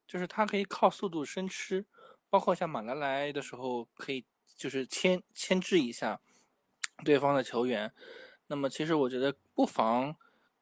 [0.07, 1.85] 就是他可以靠速度生吃，
[2.29, 4.25] 包括像马来来的时候可以
[4.57, 6.21] 就是牵牵制一下
[7.05, 7.93] 对方的球员。
[8.47, 10.17] 那么其实我觉得不妨。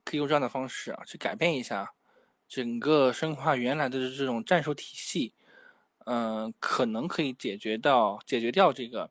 [0.07, 1.95] 可以用这样的方式啊，去改变一下
[2.47, 5.33] 整个申花原来的这种战术体系，
[6.05, 9.11] 嗯，可能可以解决到解决掉这个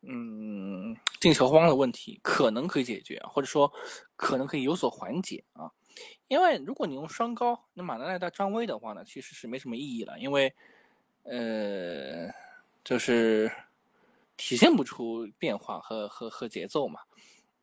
[0.00, 3.70] 嗯进球荒的问题，可能可以解决，或者说
[4.16, 5.70] 可能可以有所缓解啊。
[6.32, 10.54] 因为如果你用双高，那马德莱到张威的话呢，其实是没什么意义了，因为
[11.24, 12.32] 呃，
[12.82, 13.52] 就是
[14.34, 17.00] 体现不出变化和和和节奏嘛，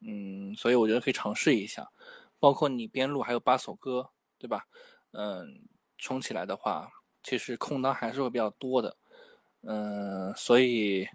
[0.01, 1.89] 嗯，所以我觉得可以尝试一下。
[2.39, 4.67] 包括你边路还有巴索戈，对吧？
[5.13, 5.62] 嗯，
[5.97, 6.88] 冲起来的话，
[7.23, 8.95] 其实空当还是会比较多的。
[9.63, 11.08] 嗯，所以，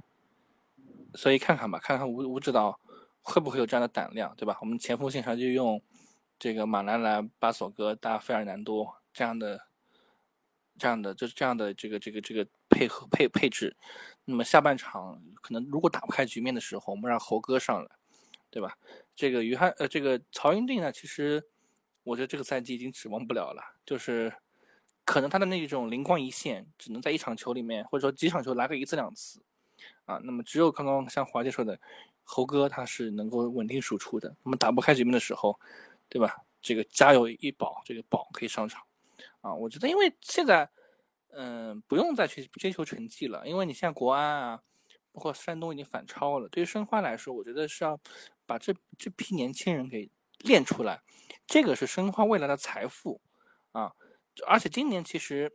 [1.14, 2.80] 所以看看吧，看看吴吴指导
[3.22, 4.58] 会不会有这样的胆量，对吧？
[4.60, 5.80] 我们前锋线上就用
[6.44, 9.66] 这个马兰兰、巴索戈搭费尔南多这样的、
[10.76, 13.74] 这样的，就是这样的这个这个这个配合配配置。
[14.26, 17.90] 那么下半场可能如果打不开局面的时候，我们让猴哥上来。
[18.50, 18.76] 对吧？
[19.16, 21.42] 这个于汉呃，这个曹云定呢，其实
[22.04, 24.32] 我觉得这个赛季已经指望不了了，就是
[25.04, 29.42] 可能他的那种灵光一现，只能在一场球里面，或者说几场球来个一次两次。
[30.04, 31.80] 啊，那么只有刚刚像华姐说的，
[32.22, 34.36] 猴哥他是能够稳定输出的。
[34.44, 35.58] 那么打不开局面的时候，
[36.14, 36.36] 对吧？
[36.62, 38.80] 这个家有一宝，这个宝可以上场
[39.40, 39.52] 啊。
[39.52, 40.70] 我觉得，因为现在，
[41.32, 44.62] 嗯，不用再去追求成绩了，因为你现在国安啊，
[45.10, 46.48] 包括山东已经反超了。
[46.48, 47.98] 对于申花来说，我觉得是要
[48.46, 50.08] 把这这批年轻人给
[50.44, 51.02] 练出来，
[51.48, 53.20] 这个是申花未来的财富
[53.72, 53.92] 啊。
[54.46, 55.52] 而且今年其实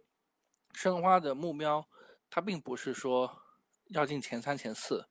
[0.74, 1.88] 申花的目标，
[2.30, 3.44] 它并不是说。
[3.92, 5.04] 要进前三、前四，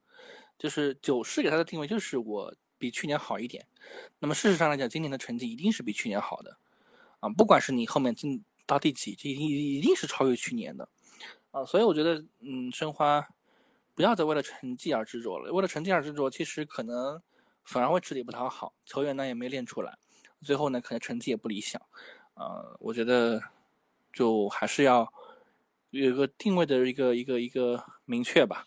[0.56, 3.66] 就是九市给他的定位就是我比去年好一点。
[4.18, 6.56] 那么事实上来讲，今年的成绩一定是比去年好的
[7.20, 7.28] 啊！
[7.28, 10.88] 不管是你后面进到第几，这一定一定是超越去年的
[11.50, 11.64] 啊！
[11.64, 13.28] 所以我觉得，嗯，申花
[13.94, 15.52] 不要再为了成绩而执着了。
[15.52, 17.20] 为了成绩而执着，其实可能
[17.64, 19.98] 反而会吃力不讨好，球员呢也没练出来，
[20.42, 21.80] 最后呢可能成绩也不理想
[22.34, 22.76] 啊！
[22.80, 23.42] 我觉得
[24.12, 25.12] 就还是要。
[25.90, 28.66] 有一个定位的一个一个一个明确吧，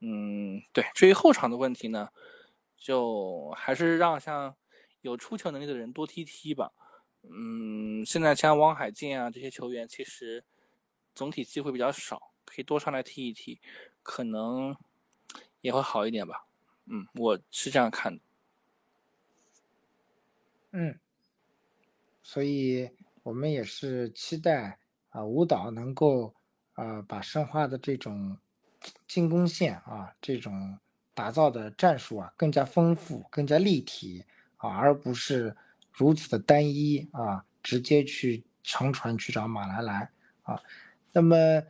[0.00, 0.84] 嗯，对。
[0.94, 2.06] 至于后场的问题呢，
[2.78, 4.56] 就还是让像
[5.02, 6.72] 有出球能力的人多踢踢吧。
[7.22, 10.44] 嗯，现在像汪海静啊这些球员，其实
[11.14, 13.60] 总体机会比较少，可以多上来踢一踢，
[14.02, 14.74] 可能
[15.60, 16.46] 也会好一点吧。
[16.86, 18.22] 嗯，我是这样看的。
[20.70, 20.98] 嗯，
[22.22, 22.90] 所以
[23.24, 24.78] 我们也是期待
[25.10, 26.34] 啊，舞蹈能够。
[26.74, 28.38] 呃，把申花的这种
[29.08, 30.78] 进攻线啊，这种
[31.18, 34.24] 打造的战术啊，更加丰富、更加立体
[34.58, 35.56] 啊，而不是
[35.92, 40.08] 如此的单一啊，直接去长传去找马兰兰
[40.42, 40.62] 啊。
[41.12, 41.60] 那么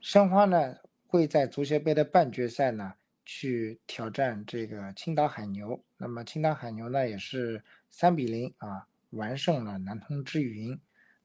[0.00, 0.74] 申花呢，
[1.06, 2.92] 会在足协杯的半决赛呢，
[3.24, 5.80] 去挑战这个青岛海牛。
[5.96, 10.76] 那么青岛海牛呢，也是三比零啊，完胜了南通之云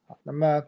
[0.05, 0.15] 啊。
[0.21, 0.63] 那么。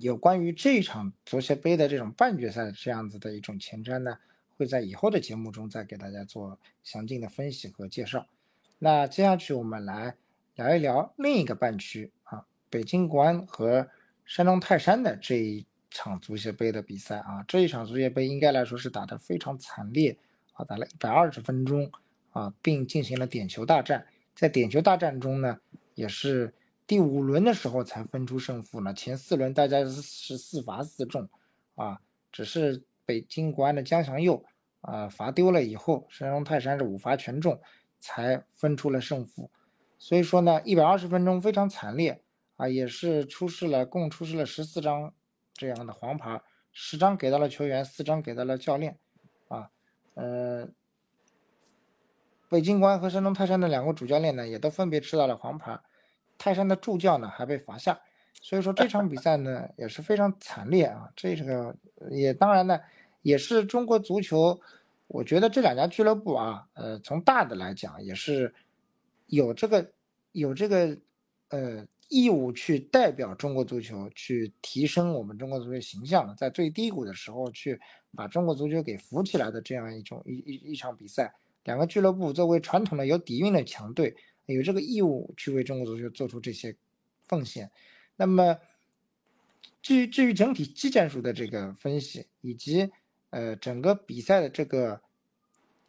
[0.00, 4.16] 有关于这场足协杯的这种半决赛这样子的一种前瞻呢，
[4.60, 8.26] 会在以后的节目中再给大家做详尽的分析和介绍。
[8.78, 10.14] 那接下去我们来
[10.54, 13.88] 聊一聊另一个半区啊，北京国安和
[14.26, 20.14] 山东泰山的这一场足协杯的比赛啊，这一场足协杯应该来说是打得非常惨烈
[20.52, 21.90] 啊，打了一百二十分钟
[22.32, 24.06] 啊，并进行了点球大战。
[24.34, 25.58] 在点球大战中呢，
[25.94, 26.52] 也是。
[26.86, 31.28] 第五轮的时候才分出胜负呢，前四轮大家是四罚四中，
[31.76, 32.00] 啊，
[32.32, 34.44] 只是北京国安的江祥佑
[34.80, 37.60] 啊罚丢了以后，山东泰山是五罚全中，
[37.98, 39.50] 才分出了胜负。
[39.98, 42.22] 所以说呢，一百二十分钟非常惨烈
[42.56, 45.12] 啊，也是出示了共出示了十四张
[45.52, 46.40] 这样的黄牌，
[46.72, 48.98] 十张给到了球员，四张给到了教练，
[49.48, 49.70] 啊，
[50.14, 50.68] 呃，
[52.48, 55.78] 北京国安和山东泰山的两个主教练呢，也都分别吃到了黄牌。
[56.38, 58.00] 泰山的助教呢还被罚下，
[58.40, 61.10] 所以说这场比赛呢也是非常惨烈啊。
[61.14, 61.76] 这个
[62.10, 62.80] 也当然呢
[63.22, 64.60] 也是中国足球，
[65.06, 68.54] 我觉得这两家俱乐部啊，呃，从大的来讲也是
[69.26, 69.92] 有这个
[70.32, 70.96] 有这个
[71.48, 77.80] 呃义务去代表中国足球去提升我们中国足球形象，在最低谷的时候去
[78.14, 81.34] 把中国足球给扶起来的这样一种一一一场比赛。
[81.64, 84.16] 两个俱乐部作为传统的有底蕴的强队。
[84.46, 86.74] 有这个义务去为中国足球做出这些
[87.22, 87.70] 奉献。
[88.16, 88.58] 那么，
[89.80, 92.90] 至于至于整体技战术的这个分析，以及
[93.30, 95.00] 呃整个比赛的这个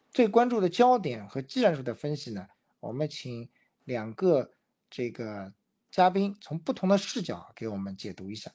[0.09, 2.47] 最关注的焦点和技战术的分析呢，
[2.79, 3.49] 我们请
[3.83, 4.53] 两个
[4.89, 5.53] 这个
[5.89, 8.51] 嘉宾从不同的视角给我们解读一下。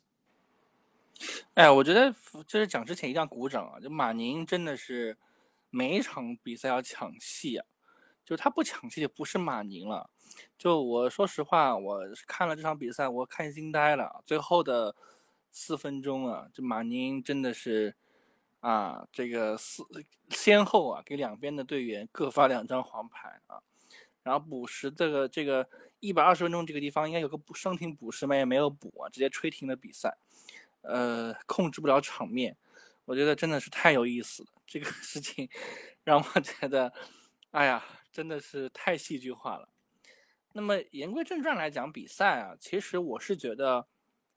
[1.54, 2.14] 哎，我觉得
[2.46, 3.80] 就是讲之前一定要鼓掌啊！
[3.80, 5.16] 就马宁真的是
[5.70, 7.66] 每一场比赛要抢戏啊。
[8.22, 10.10] 就他不抢戏就不是马宁了。
[10.58, 14.22] 就我说实话，我看了这场比赛，我看惊呆了。
[14.26, 14.94] 最后的
[15.50, 17.96] 四分钟啊，这马宁真的是
[18.66, 19.84] 啊，这个四
[20.30, 23.62] 先后啊给两边的队员各发两张黄牌啊。
[24.22, 25.68] 然后补时这个这个
[26.00, 30.16] 一百二十分钟这个地方应该有个补伤停补时嘛，也没有补啊，直接吹停了比赛。
[30.82, 32.56] 呃，控制不了场面，
[33.04, 34.48] 我觉得真的是太有意思了。
[34.66, 35.48] 这个 事情
[36.04, 36.92] 让我觉得，
[37.52, 37.84] 哎呀。
[38.12, 39.68] 真的是太戏剧化了。
[40.54, 43.86] 那么言归正传来讲比赛啊，其实我是觉得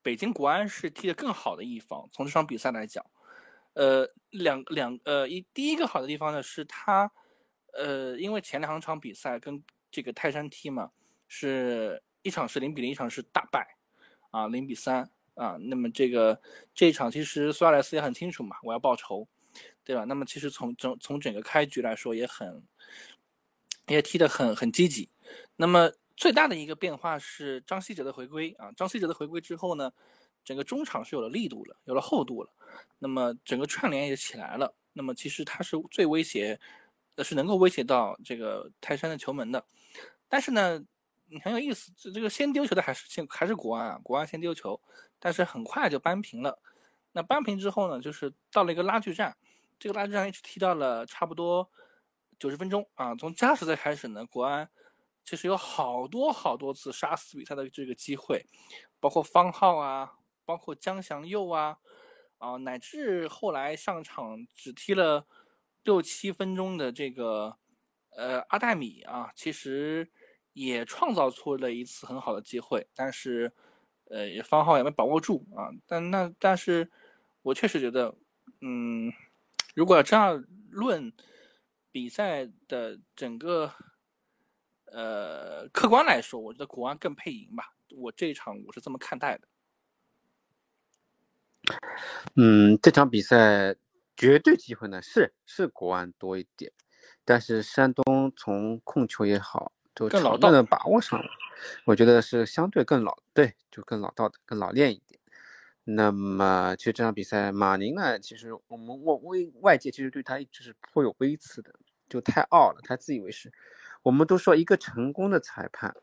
[0.02, 2.06] 北京国安是踢得更好的一方。
[2.12, 3.06] 从这场比赛来讲，
[3.80, 7.10] 呃，两两呃一第一个好的地方呢是他，
[7.72, 10.92] 呃，因为前两场比赛跟这个泰山踢嘛，
[11.30, 13.78] 是一场是零比零，一场是大败
[14.32, 15.58] 啊，零比三啊。
[15.62, 16.42] 那么这个
[16.76, 19.26] 这一场其实苏亚雷斯也很清楚嘛，我要报仇，
[19.86, 20.04] 对吧？
[20.04, 22.62] 那么其实从整从整个开局来说也很。
[23.88, 25.10] 也踢得很很积极，
[25.56, 29.92] 那么最大的一个变化是张稀哲的回归啊，张稀哲的回归之后呢，
[30.44, 32.52] 整个中场是有了力度了，有了厚度了，
[32.98, 34.74] 那么整个串联也起来了。
[34.94, 36.60] 那么其实他是最威胁，
[37.16, 39.64] 呃，是能够威胁到这个泰山的球门的。
[40.28, 40.84] 但是呢，
[41.44, 44.82] 很有意思，这这个先丢球的还是先还是国安啊，国安先丢球，
[45.20, 46.60] 但是很快就扳平了。
[47.12, 49.38] 那扳平之后呢，就是到了一个拉锯战，
[49.80, 51.70] 这个拉锯战一直踢到了差不多
[52.40, 53.16] 九十分钟啊。
[53.16, 54.70] 从加时赛开始呢，国安
[55.24, 58.46] 其实有好多好多次杀死比赛的这个机会，
[59.00, 60.16] 包括方浩啊。
[60.50, 61.78] 包括江祥佑啊，
[62.40, 65.28] 啊，乃至后来上场只踢了
[65.84, 67.56] 六七分钟的这个
[68.18, 70.10] 呃阿黛米啊，其实
[70.54, 73.54] 也创造出了一次很好的机会，但是
[74.06, 75.70] 呃方浩也没把握住啊。
[75.86, 76.90] 但那但是
[77.44, 78.16] 我确实觉得，
[78.62, 79.14] 嗯，
[79.76, 81.14] 如果要这样论
[81.92, 83.72] 比赛的整个
[84.86, 87.76] 呃客观来说，我觉得国安更配赢吧。
[87.96, 89.48] 我这一场我是这么看待的。
[92.36, 93.76] 嗯，这场比赛
[94.16, 96.72] 绝对机会呢是是国安多一点，
[97.26, 101.22] 但是山东从控球也好，就场面的把握上，
[101.86, 105.20] 我觉得是相对更老，对，就更老道的，更老练一点。
[105.84, 111.74] 那么其实这场比赛，马宁呢，其实我们外外外界其实对他一直是颇有微词的，
[112.08, 113.52] 就太傲了，他自以为是。
[114.02, 115.94] 我们都说一个成功的裁判，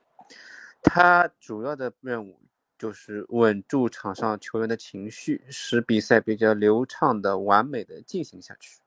[0.82, 2.40] 他主要的任务。
[2.78, 8.78] 就是稳住场上球员的情绪，使比赛比较流畅的、完美的进行下去，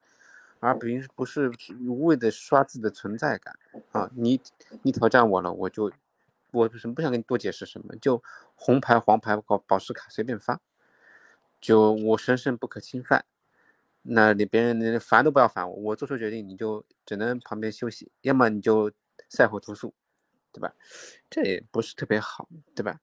[0.59, 1.51] 而不不是
[1.87, 3.55] 无谓的刷自己的存在感
[3.91, 4.11] 啊！
[4.15, 4.39] 你
[4.83, 5.91] 你挑战我了，我就
[6.51, 8.21] 我什么不想跟你多解释什么，就
[8.55, 10.61] 红牌、黄牌、保保时卡随便发，
[11.59, 13.25] 就我神圣不可侵犯，
[14.03, 18.91] 那你别人连烦都不要烦我，我做出决定你就只能旁边休息，要么你就
[19.29, 19.93] 赛后投诉，
[20.51, 20.73] 对吧？
[21.29, 22.99] 这也不是特别好，对吧？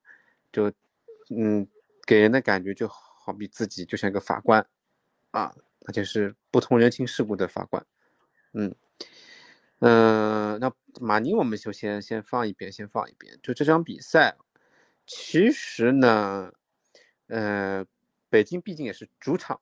[0.57, 0.73] 就，
[1.29, 1.69] 嗯，
[2.07, 4.67] 给人的感觉就好比自己就像一个法官，
[5.33, 5.55] 啊，
[5.87, 7.85] 而且是不通人情世故的法官，
[8.55, 8.75] 嗯，
[9.81, 13.39] 嗯，那马宁我们就先先放一边，先放一边。
[13.43, 14.35] 就这场比赛，
[15.07, 16.51] 其实呢，
[17.27, 17.85] 呃，
[18.31, 19.61] 北京毕竟也是主场，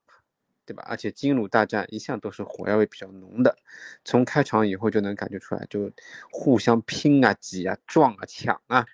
[0.64, 0.85] 对吧？
[0.87, 3.59] 而且金鲁大战一向都是火药味比较浓的，
[4.04, 5.90] 从开场以后就能感觉出来，就
[6.30, 8.87] 互相拼啊、挤啊、撞啊、抢啊。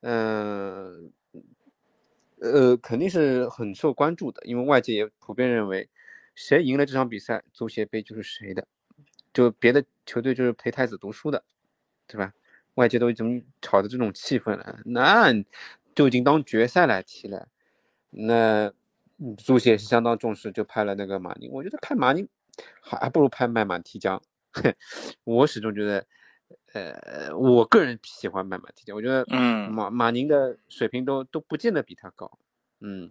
[0.00, 1.12] 嗯，
[2.40, 5.88] 呃，肯定是很受关注的，因为外界也普遍认为，
[6.36, 8.66] 谁赢了这场比赛，足协杯就是谁的，
[9.32, 11.42] 就别的球队就是陪太子读书的，
[12.06, 12.32] 对吧？
[12.76, 15.32] 外界都已经炒的这种气氛了，那
[15.96, 17.48] 就已经当决赛来踢了，
[18.10, 18.72] 那
[19.36, 22.28] 足协是相当重视，就派了那个马宁，我觉得派马宁
[22.80, 24.22] 还不如派麦马提江，
[25.24, 26.06] 我始终觉得。
[26.72, 32.38] 呃，我个人喜欢曼马提江，我觉得，嗯，马马宁的水平都都不见得比他高，
[32.80, 33.10] 嗯，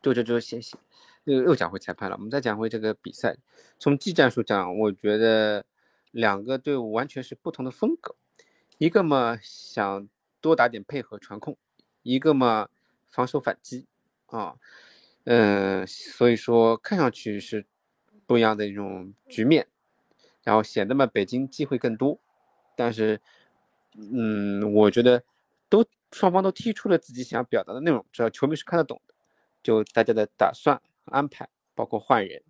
[0.00, 0.76] 就就就谢谢，
[1.24, 3.36] 又又讲回裁判了，我们再讲回这个比赛，
[3.78, 5.64] 从技战术讲，我觉得
[6.12, 8.14] 两个队伍完全是不同的风格，
[8.78, 10.08] 一个嘛想
[10.40, 11.56] 多打点配合传控，
[12.02, 12.68] 一个嘛
[13.06, 13.86] 防守反击，
[14.26, 14.56] 啊，
[15.24, 17.66] 嗯，所以说看上去是
[18.26, 19.66] 不一样的一种局面，
[20.42, 22.20] 然后显得嘛北京机会更多。
[22.78, 23.20] 但是，
[23.96, 25.20] 嗯，我觉得
[25.68, 29.14] 都双方都踢出了自己想表达的内容，只要球迷是看得懂的，
[29.64, 32.40] 就大家的打算安排，包括换人，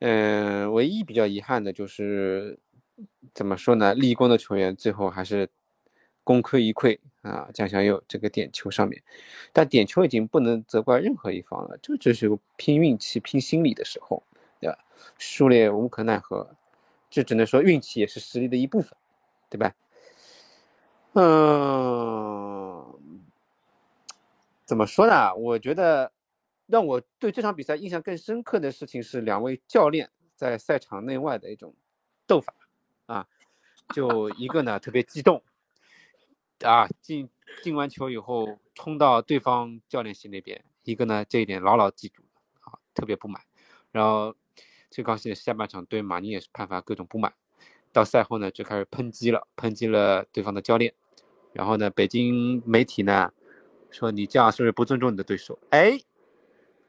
[0.00, 2.58] 嗯，唯一比较遗憾的就是
[3.32, 3.94] 怎么说呢？
[3.94, 5.48] 立功的球员最后还是
[6.24, 7.48] 功亏一篑啊！
[7.54, 9.00] 江祥佑这个点球上面，
[9.52, 14.24] 但点球已经不能责怪任何一方了，这只是拼运气、拼心理的时候，
[14.60, 14.76] 对吧？
[15.18, 16.56] 输了也无可奈何，
[17.08, 18.96] 这只能说运气也是实力的一部分。
[19.50, 19.74] 对吧？
[21.12, 23.00] 嗯，
[24.64, 25.34] 怎么说呢？
[25.34, 26.12] 我觉得
[26.66, 31.74] 让我对这场比赛印象更深刻的事情是两位教练在赛场内外的一种
[32.28, 32.54] 斗法
[33.06, 33.26] 啊。
[33.92, 35.42] 就一个呢特别激动
[36.60, 37.28] 啊，进
[37.64, 42.22] 进完球以后冲到对方教练席那边；一个呢这一点牢牢记住
[42.60, 43.42] 啊，特别不满。
[43.90, 44.36] 然后
[44.90, 47.34] 最高兴的下半场对马宁也是判罚各种不满。
[47.92, 50.94] 到赛后呢，就开始抨击了，抨击了对方的教练。
[51.52, 53.32] 然后呢，北京媒体呢
[53.90, 55.58] 说你这样是不是不尊重你的对手？
[55.70, 56.00] 哎，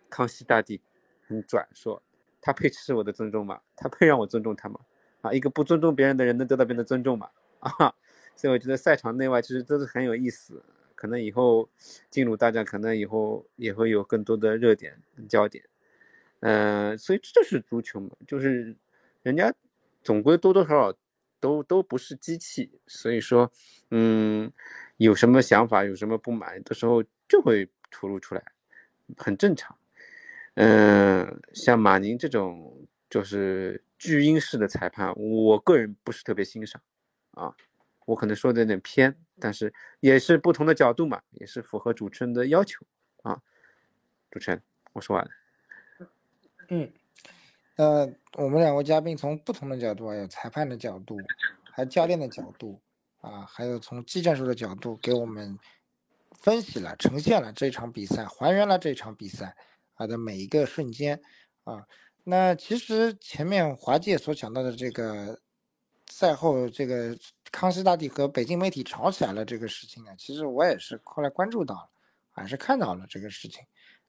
[0.10, 0.80] 康熙大帝
[1.28, 2.04] 很拽，说
[2.40, 3.60] 他配吃我的尊重吗？
[3.76, 4.80] 他配让我尊重他吗？
[5.22, 7.30] 啊，一个不尊重别人的人能得到别人的尊重吗？
[7.60, 7.94] 啊，
[8.36, 10.64] 所以我觉得赛场内外其实都是很有意思。
[10.94, 11.68] 可能以后
[12.12, 15.64] 进入大战，可能以后也会有更多的热点焦点。
[16.42, 18.76] 嗯，所以这就是足球嘛，就是
[19.24, 19.52] 人家。
[20.02, 20.98] 总归多多少少
[21.40, 23.52] 都都不是机器，所以说，
[23.90, 24.52] 嗯，
[24.98, 28.44] 有什么想法，有什么不满的时候就会吐露出来，
[29.18, 29.78] 很正常。
[30.56, 36.82] 嗯，像马宁这种就是巨婴式的裁判，我个人不是特别欣赏
[37.32, 37.56] 啊。
[38.06, 42.86] 我可能说的有点偏，但是也是不同的角度嘛，也是符合主持人的要求
[43.22, 43.42] 啊。
[44.30, 44.62] 主持人，
[44.94, 45.32] 我说完了。
[46.70, 46.92] 嗯，
[47.78, 48.08] 呃，
[48.38, 51.18] 我们两位嘉宾从不同的角度啊，有裁判的角度，
[51.72, 52.80] 还有教练的角度，
[53.22, 55.58] 啊，还有从技战术的角度，给我们
[56.32, 59.56] 分析了、呈现了这场比赛，还原了这场比赛
[59.96, 61.20] 啊的每一个瞬间
[61.64, 61.86] 啊。
[62.24, 65.40] 那其实前面华界所讲到的这个
[66.10, 67.18] 赛后这个
[67.52, 71.90] 康熙大帝和北京媒体吵起来了这个事情呢，其实我也是后来关注到了，
[72.30, 73.64] 还是看到了这个事情。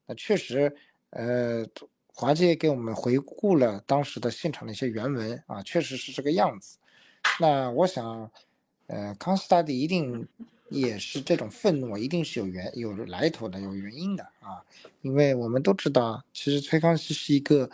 [0.05, 0.75] 那确实，
[1.11, 1.65] 呃，
[2.15, 6.79] 华界给我们回顾了当时的现场的一些原文啊，确实是这个样子。
[7.41, 8.31] 那我想，
[8.87, 10.29] 呃，康熙大帝一定
[10.69, 14.63] 也是这种愤怒，一定是有原有来头的，有原因的啊。
[15.01, 17.71] 因为我们都知道，其实崔康熙是一个，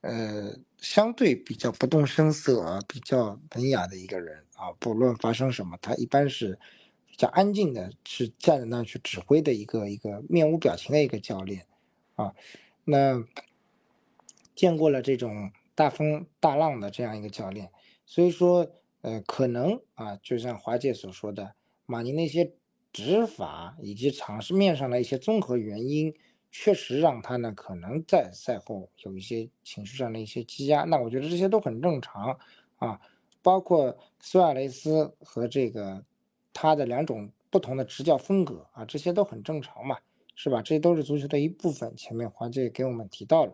[0.00, 4.72] 呃，相对比较不动声色、啊比较文雅的一个人啊。
[4.78, 6.58] 不论发生什么，他一般是
[7.06, 11.66] 比较安静的，是站在那去指挥的一个一个面无表情的一个教练
[12.14, 12.32] 啊。
[12.84, 13.22] 那
[14.56, 17.70] 见过了这种大风大浪的这样一个教练，
[18.04, 18.68] 所以说。
[19.02, 21.54] 呃，可能啊，就像华界所说的，
[21.84, 22.54] 马宁那些
[22.92, 26.12] 执法以及场市面上的一些综合原因，
[26.50, 30.82] 确实让他呢可能在赛后有一些情绪上的一些积压。
[30.82, 32.36] 那我觉得这些都很正常
[32.78, 33.00] 啊，
[33.42, 36.04] 包括苏亚雷斯和这个
[36.52, 39.96] 他的两种不同的执教风格啊，这些都很正常嘛，
[40.34, 40.60] 是吧？
[40.62, 41.94] 这些都是足球的一部分。
[41.96, 43.52] 前面华界给我们提到了，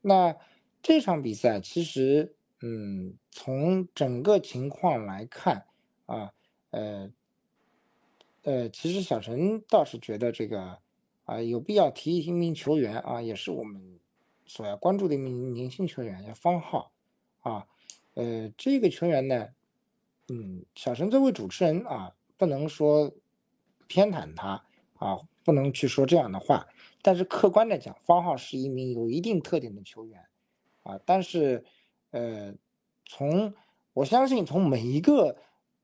[0.00, 0.36] 那
[0.82, 2.36] 这场比赛其实。
[2.62, 5.64] 嗯，从整个情况来看，
[6.04, 6.30] 啊，
[6.72, 7.10] 呃，
[8.42, 10.78] 呃，其实小陈倒是觉得这个，
[11.24, 13.98] 啊，有必要提一名球员啊，也是我们
[14.44, 16.92] 所要关注的一名年轻球员，叫方浩，
[17.40, 17.66] 啊，
[18.12, 19.48] 呃，这个球员呢，
[20.28, 23.10] 嗯，小陈作为主持人啊，不能说
[23.86, 24.62] 偏袒他
[24.98, 26.68] 啊，不能去说这样的话，
[27.02, 30.26] 但是客观的讲，方浩是一名有一定特点的球员，
[30.82, 31.64] 啊，但是。
[32.12, 32.52] 呃，
[33.04, 33.54] 从
[33.92, 35.36] 我相信从每一个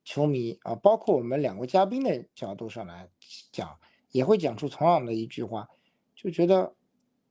[0.02, 3.08] 球迷啊，包括我们两位嘉宾的角度上来
[3.52, 3.78] 讲，
[4.10, 5.68] 也会讲出同样的一句话，
[6.16, 6.74] 就觉得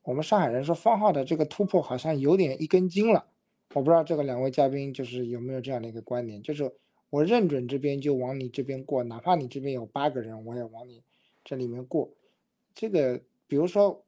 [0.02, 3.28] 我们上海人说方浩的这个突破好像有点一根筋了。
[3.74, 6.74] 我不知道这个两位嘉宾就是有没有这样的一个观点，就是
[7.10, 11.04] 我认准这边就往你这边过，哪怕你这边有八个人，我也往你
[11.44, 12.10] 这里面过。
[12.74, 14.04] 这个比如说，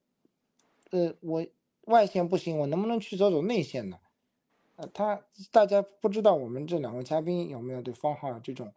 [0.91, 1.45] 呃，我
[1.85, 3.99] 外线不行，我能不能去走走内线呢？
[4.75, 5.21] 呃，他
[5.51, 8.73] 大家不知道我们这两位嘉宾有没有对方浩这种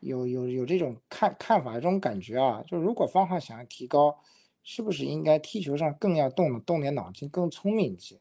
[0.00, 2.62] 有有有这种看看法、这种感觉啊？
[2.66, 4.18] 就如果方浩想要提高，
[4.62, 8.18] 是不是应该踢球上更要动动点脑筋，更聪明一些？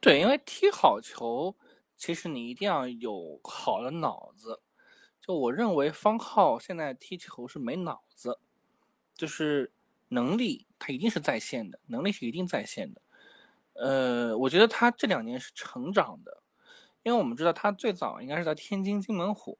[0.00, 1.54] 对，因为踢好球，
[1.96, 4.60] 其实你一定要有好的脑子。
[5.20, 8.38] 就我认为方浩现在踢球是没脑子，
[9.14, 9.70] 就是
[10.12, 13.00] 能力他一定是在线的，能力是一定在线的。
[13.72, 16.42] 呃，我觉得他这两年是成长的，
[17.02, 19.58] 因为我们知道他最早应该是在天津津门虎，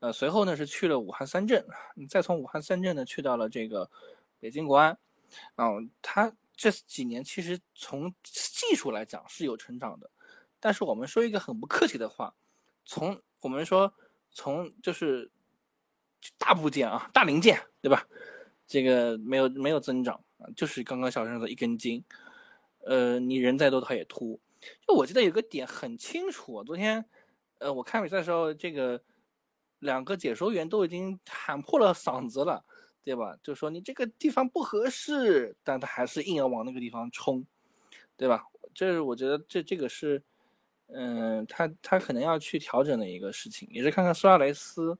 [0.00, 1.66] 呃，随后呢是去了武汉三镇，
[2.10, 3.90] 再从武汉三镇呢去到了这个
[4.38, 4.98] 北京国安，
[5.54, 5.66] 啊，
[6.02, 10.10] 他这几年其实从技术来讲是有成长的，
[10.60, 12.34] 但是我们说一个很不客气的话，
[12.84, 13.90] 从我们说
[14.30, 15.30] 从就是
[16.36, 18.06] 大部件啊，大零件对吧？
[18.66, 22.04] 这个没有没有增长啊，就是刚刚小生说的一根筋。
[22.84, 24.40] 呃，你人再多，他也秃。
[24.86, 27.04] 就我记得有个点很清楚，昨天，
[27.58, 29.00] 呃，我看比赛的时候，这个
[29.80, 32.64] 两个解说员都已经喊破了嗓子了，
[33.02, 33.36] 对吧？
[33.42, 37.44] 就说你这个地方不合适，但他还是硬要往那个地方冲，
[38.16, 38.44] 对吧？
[38.74, 40.22] 这是我觉得这这个是，
[40.88, 44.96] 嗯，他他可能要去调整的一个事情，也是看看苏亚雷斯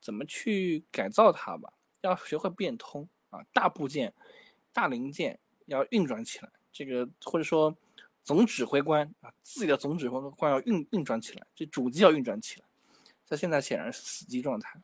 [0.00, 1.72] 怎么去改造它吧。
[2.00, 4.12] 要学会变通啊，大部件、
[4.72, 6.50] 大零件要运转起来。
[6.72, 7.76] 这个或者说
[8.22, 12.66] 总指挥官啊，自己的总指挥官要运运转起来，这主机要运转起来。
[13.24, 14.80] 在现在显然是死机状态。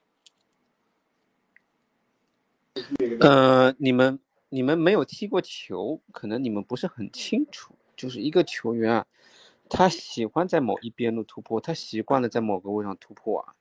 [3.21, 7.77] 呃，你们你们没有踢过球，可能你们不是很清楚。
[7.97, 9.07] 就是一个球员啊，
[9.71, 13.55] 他喜欢在某一边路突破，他习惯了在某个位上突破啊，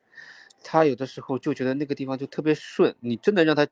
[0.64, 2.96] 他有的时候就觉得那个地方就特别顺。
[3.02, 3.68] 你真的让他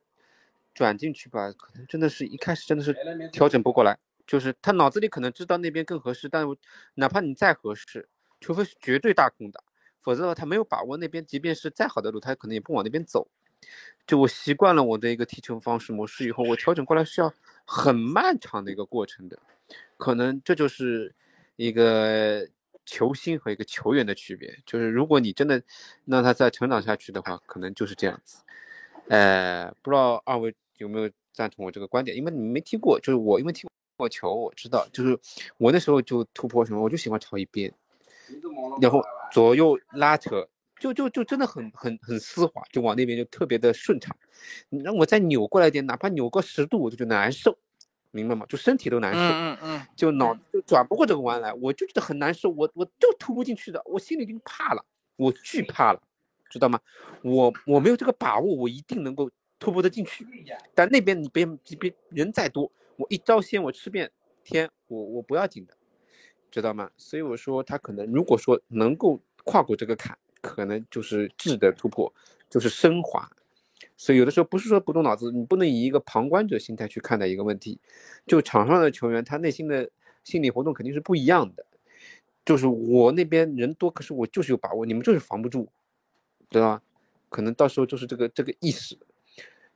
[0.73, 2.93] 转进去吧，可能真的是一开始真的是
[3.31, 3.97] 调整不过来。
[4.27, 6.45] 就是他脑子里可能知道那边更合适，但
[6.93, 8.07] 哪怕你再合适，
[8.39, 9.61] 除非是绝对大空档，
[10.01, 13.27] 否则的话他没有把握那边，即便是再好的路，他可能也不往那边走。
[14.07, 17.33] 就我习惯了我的一个踢球方式模式以后，我调整过来是要
[17.65, 19.37] 很漫长的一个过程的，
[19.97, 21.13] 可能这就是
[21.57, 22.47] 一个
[22.85, 24.59] 球星和一个球员的区别。
[24.65, 25.61] 就是如果你真的
[26.05, 28.43] 让他再成长下去的话，可能就是这样子。
[29.07, 32.15] 呃，不知道二位有没有赞同我这个观点？
[32.15, 33.67] 因为你们没踢过，就是我因为踢
[33.97, 35.19] 过球，我知道，就是
[35.57, 37.73] 我那时候就突破什么，我就喜欢朝一边，
[38.81, 39.01] 然后
[39.31, 40.47] 左右拉扯，
[40.79, 44.15] 就就就真的很很很丝滑，就往那边就特别的顺畅。
[44.69, 47.57] 你让我再扭过来点，哪怕扭个十度，我就觉得难受，
[48.11, 48.45] 明白吗？
[48.47, 54.85] 就身体都难受，嗯嗯嗯，就脑就转不过这个弯来，我就觉得很难受，我我就突不进去的，我心里已经怕了，
[55.15, 56.01] 我惧怕了，
[56.49, 56.79] 知道吗？
[57.23, 60.27] 我我没有这个把握，我一定能够突破得进去。
[60.75, 64.11] 但那边你别别,别人再多，我一招鲜我吃遍
[64.43, 65.73] 天，我我不要紧的，
[66.51, 66.89] 知道吗？
[66.97, 72.13] 所以我说他可能如果说能够跨过这个坎，可能就是质的突破，
[72.49, 73.29] 就是升华。
[74.01, 77.79] 所以有的时候不是说不动脑子，你不能以一个旁观者心态去看待一个问题。
[78.25, 79.87] 就场上的球员，他内心的
[80.23, 81.63] 心理活动肯定是不一样的。
[82.43, 85.69] 就是我那边人多，可是我就是有把握，你们就是防不住，
[86.49, 86.83] 知道吧？
[87.29, 88.97] 可能到时候就是这个这个意识。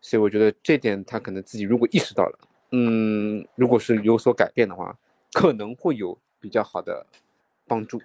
[0.02, 2.40] 所以我觉得这点他可能自己如果意识到了，
[2.72, 4.98] 嗯，如果是有所改变的话，
[5.34, 7.06] 可能会有比较好的
[7.68, 8.02] 帮助。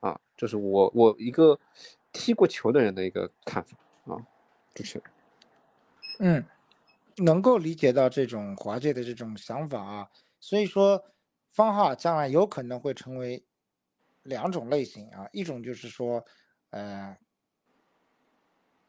[0.00, 1.60] 啊，这是我我一个
[2.10, 4.16] 踢过球的人的一个看法啊，
[4.74, 5.17] 主持人。
[6.18, 6.44] 嗯，
[7.16, 10.08] 能够理解到这种华界的这种想法啊，
[10.40, 11.02] 所以说
[11.48, 13.44] 方浩将来有可能会成为
[14.24, 16.24] 两种类型啊，一种就是说，
[16.70, 17.16] 呃，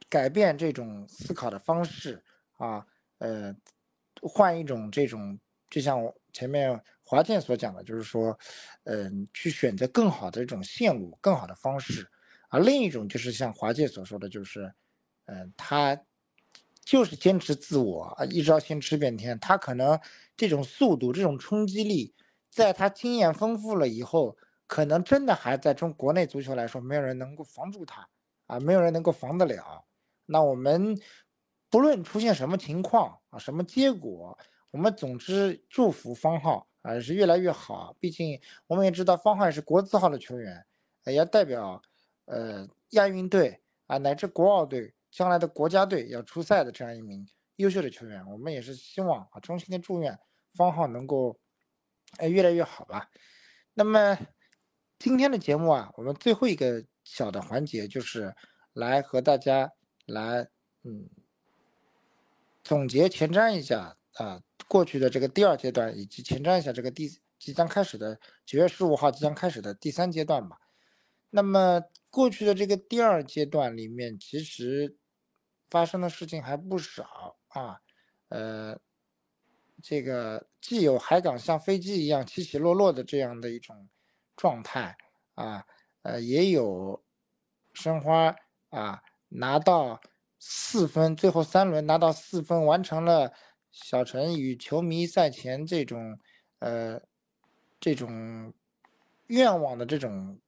[0.10, 2.24] 改变这种思考的方式
[2.58, 2.86] 啊，
[3.20, 3.56] 呃，
[4.22, 6.02] 换一种这种，就像
[6.34, 8.38] 前面华健所讲的，就是说，
[8.84, 12.10] 嗯、去选择更好的这种线路、更好的方式，
[12.50, 14.74] 而另一种就是像华健所说的，就是，
[15.26, 16.00] 嗯、他
[16.90, 19.40] 就是坚持自我啊，一招鲜吃遍天。
[19.40, 20.00] 他可能
[20.36, 22.16] 这种速度、这种冲击力，
[22.50, 24.36] 在他经验丰富了以后，
[24.66, 28.10] 可能真的还在中国内足球来说，没有人能够防住他
[28.48, 29.86] 啊，没有人能够防得了。
[30.26, 31.00] 那我们
[31.70, 34.36] 不论出现什么情况啊，什么结果，
[34.72, 37.96] 我们总之祝福方浩啊是越来越好。
[38.00, 40.66] 毕竟我们也知道方浩也是国字号的球员，
[41.06, 41.80] 也代表
[42.26, 48.26] 呃亚运队啊乃至国奥队将来的国家队要出赛的这样一名优秀的球员。
[48.30, 50.18] 我们也是希望啊，衷心的祝愿
[50.53, 51.39] 方浩能够
[52.18, 53.10] 哎越来越好吧。
[53.74, 54.18] 那么
[54.97, 58.36] 今天的节目啊，我们最后一个小的环节就是
[58.74, 59.72] 来和大家
[60.05, 60.47] 来
[60.84, 61.10] 嗯
[62.64, 70.57] 总结前瞻一下啊过去的这个第二阶段，以及前瞻一下这个第即将开始的九月十五号即将开始的第三阶段吧。
[71.30, 74.98] 那么过去的这个第二阶段里面，其实
[75.70, 77.80] 发生的事情还不少啊，
[78.30, 78.80] 呃，
[79.82, 83.88] 这个既有海港像飞机一样起起落落的这样的一种
[84.36, 84.98] 状态
[85.36, 85.66] 啊，
[86.02, 87.04] 呃，也有
[87.74, 88.36] 申花
[88.70, 90.02] 啊拿到
[90.40, 93.32] 四分，最后三轮拿到四分，完成了
[93.72, 96.20] 小陈与球迷赛前这种
[96.58, 97.00] 呃
[97.80, 98.52] 这种
[99.28, 100.40] 愿望的这种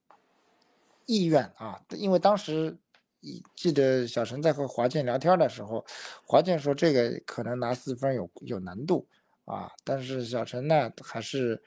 [1.12, 2.76] 意愿啊，因为当时
[3.54, 5.84] 记得小陈在和华健聊天的时候，
[6.26, 9.06] 华健说这个可能拿四分有有难度
[9.44, 11.62] 啊，但是小陈呢还是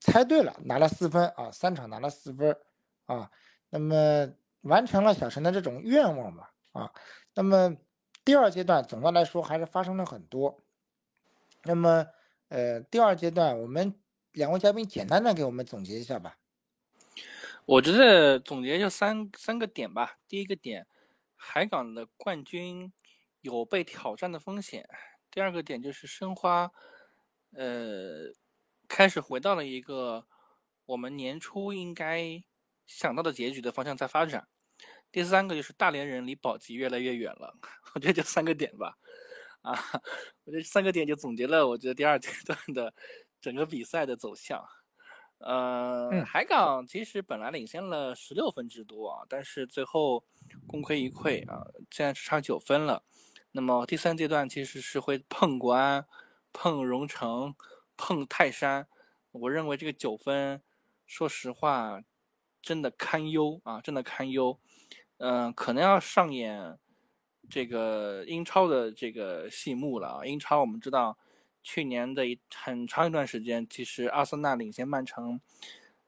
[0.00, 2.56] 猜对了，拿了四分啊，三场拿了四分
[3.06, 3.30] 啊，
[3.70, 4.28] 那么
[4.62, 6.92] 完成了小陈的这种愿望吧啊，
[7.34, 7.76] 那么
[8.24, 10.58] 第二阶段总的来说还是发生了很多，
[11.64, 12.06] 那么
[12.48, 13.94] 呃第二阶段我们
[14.32, 16.36] 两位嘉宾简单的给我们总结一下吧。
[17.68, 20.16] 我觉得总结就三三个点吧。
[20.26, 20.86] 第一个点，
[21.36, 22.90] 海港的冠军
[23.42, 24.88] 有被挑战的风险。
[25.30, 26.72] 第二个点就是申花，
[27.52, 28.32] 呃，
[28.88, 30.26] 开始回到了一个
[30.86, 32.42] 我们年初应该
[32.86, 34.48] 想到的结局的方向在发展。
[35.12, 37.54] 第三个就是大连人离保级越来越远了。
[37.94, 38.96] 我觉得就三个点吧。
[39.60, 39.74] 啊，
[40.44, 42.94] 我觉得三个点就总结了我觉得第二阶段的
[43.42, 44.66] 整个比赛的走向。
[45.38, 50.24] 呃，嗯海港其实本来领先了十六分之多啊，但是最后
[50.66, 53.02] 功亏一篑啊，现在只差九分了。
[53.52, 56.06] 那么第三阶段其实是会碰国安、
[56.52, 57.54] 碰荣城、
[57.96, 58.86] 碰泰山。
[59.30, 60.60] 我认为这个九分，
[61.06, 62.02] 说实话，
[62.60, 64.58] 真的堪忧啊，真的堪忧。
[65.18, 66.78] 嗯、可能要上演
[67.48, 70.26] 这个英超的这个戏幕了啊。
[70.26, 71.16] 英超我们知道，
[71.70, 75.38] 去年的一很长一段时间，其实阿森纳领先曼城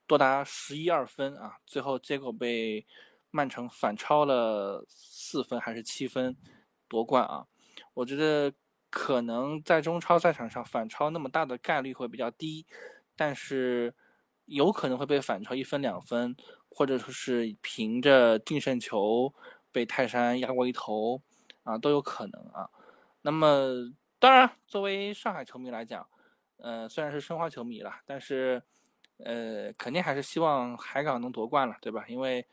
[0.06, 2.86] 多达十一二分啊，最后结果被
[3.30, 6.34] 曼城反超了四分还是七分
[6.88, 7.46] 夺冠啊。
[7.92, 8.54] 我觉得
[8.88, 12.64] 可能在中超赛场上反超那么大的概率会比较低，
[13.14, 13.94] 但是
[14.46, 16.34] 有可能会被反超一分两分，
[16.70, 19.34] 或者说是凭着净胜球
[19.70, 21.20] 被泰山压过一头
[21.64, 22.70] 啊，都有可能啊。
[23.20, 26.06] 那么当然，作为上海球迷来讲，
[26.58, 28.62] 呃，虽然是申花球迷了，但是
[29.16, 32.04] 呃，肯定还是希望海港能夺冠了，对吧？
[32.06, 32.46] 因为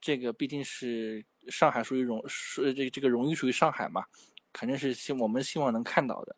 [0.00, 4.04] 这个毕竟是上海属于荣，属这这个荣誉属于上海嘛，
[4.52, 6.36] 肯定是希我们希望能看到的。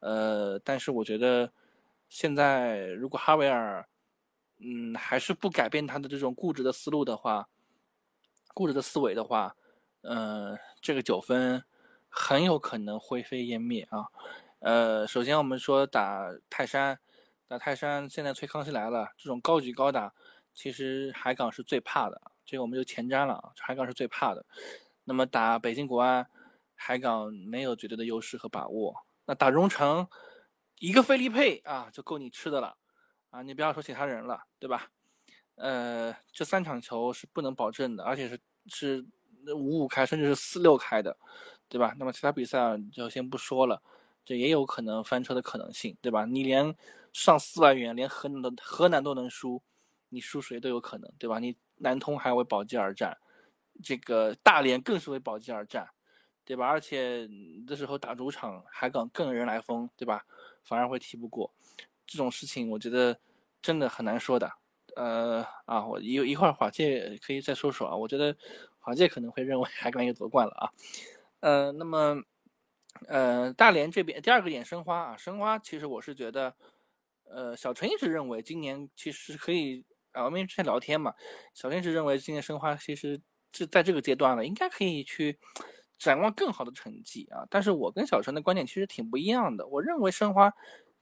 [0.00, 1.52] 呃，但是我觉得
[2.08, 3.86] 现在如果哈维尔，
[4.58, 7.48] 嗯，还是不改变他的这种固执的思路的话，
[8.54, 9.54] 固执的思维的话，
[10.00, 11.62] 呃，这个九分
[12.10, 14.08] 很有可能灰飞烟灭啊。
[14.58, 16.98] 呃，首先我们说打泰山，
[17.48, 20.12] 打泰山，现在崔康熙来了，这种高举高打，
[20.52, 24.44] 其实海港是最怕的，这个我们就前瞻了啊，海港是最怕的。
[25.04, 26.28] 那么打北京国安，
[26.74, 28.94] 海港没有绝对的优势和把握。
[29.24, 30.06] 那打荣城，
[30.78, 32.76] 一个费利佩啊就够你吃的了，
[33.30, 34.90] 啊，你不要说其他人了，对吧？
[35.56, 39.06] 呃，这三场球是不能保证的，而且是是
[39.54, 41.16] 五五开，甚至是四六开的，
[41.70, 41.94] 对吧？
[41.98, 43.80] 那么其他比赛就先不说了，
[44.26, 46.26] 这也有可能翻车的可能性，对吧？
[46.26, 46.74] 你连
[47.14, 49.62] 上四万元，连河南的河南都能输，
[50.10, 51.38] 你输谁都有可能，对吧？
[51.38, 53.16] 你南通还为保级而战，
[53.82, 55.88] 这个大连更是为保级而战。
[56.42, 56.66] 对吧？
[56.66, 57.28] 而且
[57.64, 60.24] 的时候打主场，海港更人来疯，对吧？
[60.64, 61.48] 反而会踢不过，
[62.06, 63.16] 这种事情我觉得
[63.62, 64.50] 真的很难说的。
[64.96, 67.94] 呃啊，我一一会儿华界可以再说说啊。
[67.94, 68.36] 我觉得
[68.80, 70.72] 华界可能会认为 海港也夺冠了啊。
[71.40, 72.22] 呃，那么
[73.08, 76.54] 呃大连这边第二个点申花啊，申花其实我是觉得，
[77.24, 81.14] 呃小陈一直认为今年其实可以啊，我们之前聊天嘛，
[81.54, 83.20] 小陈一直认为今年申花其实
[83.52, 85.38] 是在这个阶段了，应该可以去。
[86.00, 87.46] 展望更好的成绩啊！
[87.50, 89.66] 但是我跟小陈的观点其实挺不一样的。
[89.66, 90.50] 我认为申花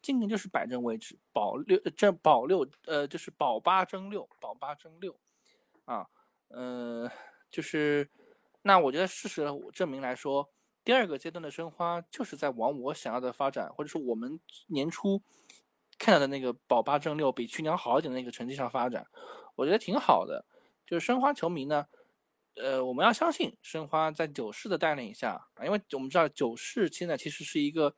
[0.03, 5.17] 今年就是摆正位置，保六争保六，呃，就是保八争六，保八争六
[5.85, 6.05] 啊，
[6.49, 7.09] 呃，
[7.49, 8.11] 就是
[8.69, 10.47] 那我觉得事实证明来说，
[10.85, 15.23] 第二个阶段的申花就是在往我想要的发展，或者说我们年初
[15.99, 19.07] 看到的那个保八争六比去年好一点的那个成绩上发展，
[19.55, 20.45] 我觉得挺好的。
[20.85, 21.87] 就是申花球迷呢。
[22.57, 27.95] 呃，我们要相信申花在九世的带领下啊，因为我们知道九世现在其实是一个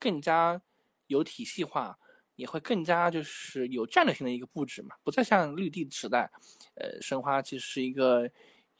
[0.00, 0.60] 更加
[1.06, 1.96] 有体系化，
[2.34, 6.28] 也会更加就是有战略性的一个布置嘛，不再像绿地时代，
[6.74, 8.28] 呃，申花其实是一个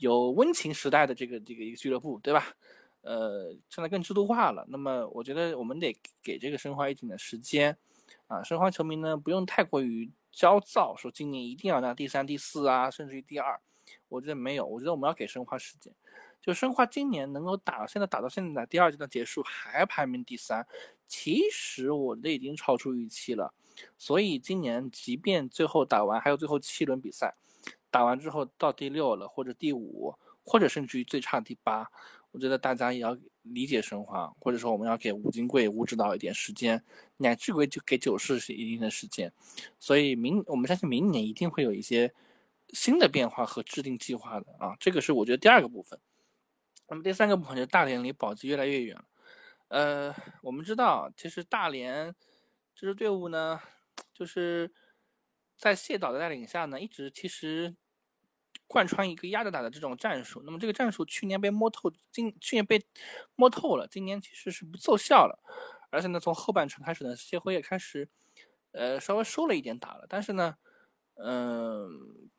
[0.00, 2.52] 有温情时代的这个这个一个俱乐部，对吧？
[3.02, 4.66] 呃，现在更制度化了。
[4.68, 7.76] 那么我觉得我们得给这个申花一定的时间
[8.26, 13.60] 啊，申花球迷呢不用太过于焦躁，说今年一定要拿第三、第四啊，甚至于第二。
[14.08, 15.92] 我觉得没有，我觉得我们要给申花时间。
[16.40, 20.66] 就申花今年能够打，现在打到现在第二阶段结束还排名第三，
[21.06, 23.52] 其实我觉得已经超出预期了。
[23.96, 27.34] 所以今年即便最后打完，还有最后七轮比赛，
[27.90, 30.14] 打完之后到第六了，或者第五，
[30.44, 31.90] 或者甚至于最差第八，
[32.30, 36.82] 我觉得大家也要理解申花，或者说我们要给吴金贵吴指导一点时间，
[37.16, 39.32] 乃至于就给九世是一定的时间。
[39.78, 42.12] 所以明我们相信明年一定会有一些。
[42.72, 45.98] 新的变化和制定计划的啊，这个是我觉得第二个部分。
[46.88, 49.04] 那么第三个部分就是大连离保级越来越远了。
[49.66, 52.14] 呃，我们知道，其实大连
[52.76, 53.60] 这支队伍呢，
[54.14, 54.72] 就是
[55.60, 57.76] 在谢导的带领下呢，一直其实
[58.66, 60.42] 贯穿一个压着打的这种战术。
[60.46, 62.82] 那么这个战术去年被摸透，今去年被
[63.36, 65.38] 摸透了，今年其实是不奏效了。
[65.90, 68.08] 而且呢，从后半程开始呢，谢辉也开始
[68.72, 70.56] 呃稍微收了一点打了，但是呢，
[71.16, 72.30] 嗯。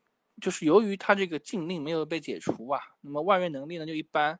[0.41, 4.39] 就是由于他这个禁令没有被解除啊，那么外援能力呢就一般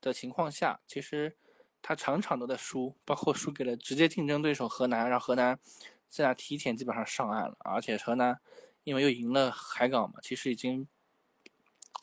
[0.00, 1.36] 的情况下，其实
[1.80, 5.58] 他场场都在输，包括输给了直接竞争对手河南，让河南
[6.12, 8.38] 现在提前基本上上岸了，而且河南
[8.84, 10.86] 因为又赢了海港嘛，其实已经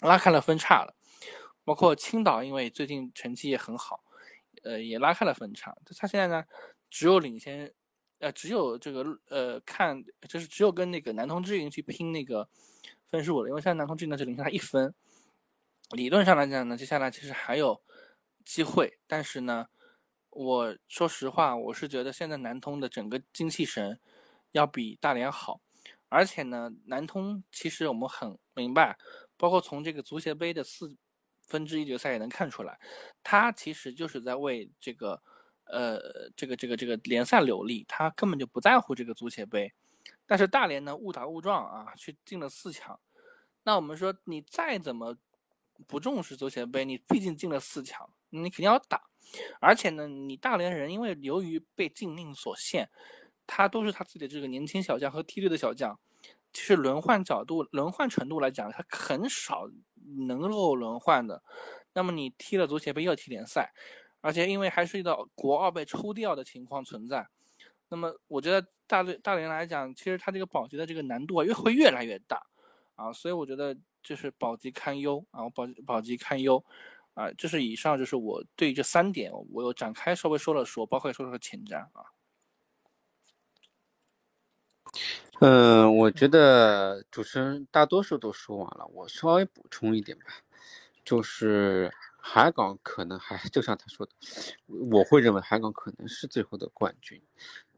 [0.01, 0.95] 拉开了分差了。
[1.63, 4.03] 包括青岛，因为最近成绩也很好，
[4.63, 5.77] 呃，也拉开了分差。
[5.97, 6.43] 他现在呢，
[6.89, 7.71] 只有领先，
[8.17, 12.49] 呃，只有这个呃看，就是只有跟那个南通之云去拼那个。
[13.11, 14.93] 分数了，因为现在南通之云呢只领先他一分，
[15.93, 17.81] 理论上来讲呢，接下来其实还有
[18.45, 19.67] 机会，但是呢，
[20.41, 23.99] 我说实话，我是觉得现在南通的整个精气神
[24.51, 25.59] 要比大连好，
[26.07, 28.97] 而且呢，南通其实我们很明白，
[29.35, 30.95] 包括从这个足协杯的四
[31.45, 32.79] 分之一决赛也能看出来，
[33.21, 35.21] 他其实就是在为这个
[35.65, 35.99] 呃
[36.37, 39.73] 这个这个这个联赛留力，他根本就不在乎这个足协杯。
[40.25, 42.97] 但是大连呢误打误撞啊，去进了四强。
[43.63, 45.17] 那我们说你再怎么
[45.85, 49.01] 不重视足协杯，你毕竟进了四强，你肯定要打。
[49.59, 52.89] 而且呢，你大连人因为由于被禁令所限，
[53.45, 55.99] 他都是他自己的这个年轻小将和梯队的小将，
[56.51, 59.69] 其实轮换角度、轮换程度来讲，他很少
[60.27, 61.43] 能够轮换的。
[61.93, 63.71] 那么你踢了足协杯又踢联赛，
[64.21, 67.27] 而且因为还涉及到国奥被抽调的情况存在，
[67.89, 72.41] 那么我觉得大队大连来讲，其实他这个保级的这个难度啊，越会越来越大
[72.95, 76.63] 啊，所以我觉得就是保级堪忧啊，保保级堪忧
[77.19, 82.15] 啊，就是以上就是我对这三点我有展开稍微说了说，包括说说前瞻啊。
[85.41, 90.27] 嗯，我觉得主持人大多数都说完了，我稍微补充一点吧，
[91.03, 94.13] 就是海港可能还就像他说的，
[94.67, 97.21] 我会认为海港可能是最后的冠军，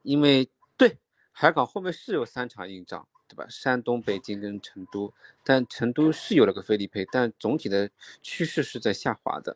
[0.03, 0.99] 因为对
[1.31, 3.45] 海港后面是有三场硬仗，对吧？
[3.49, 5.13] 山东、北京跟成都，
[5.45, 7.89] 但成都是有了个菲利佩，但总体的
[8.21, 9.55] 趋势是在下滑的。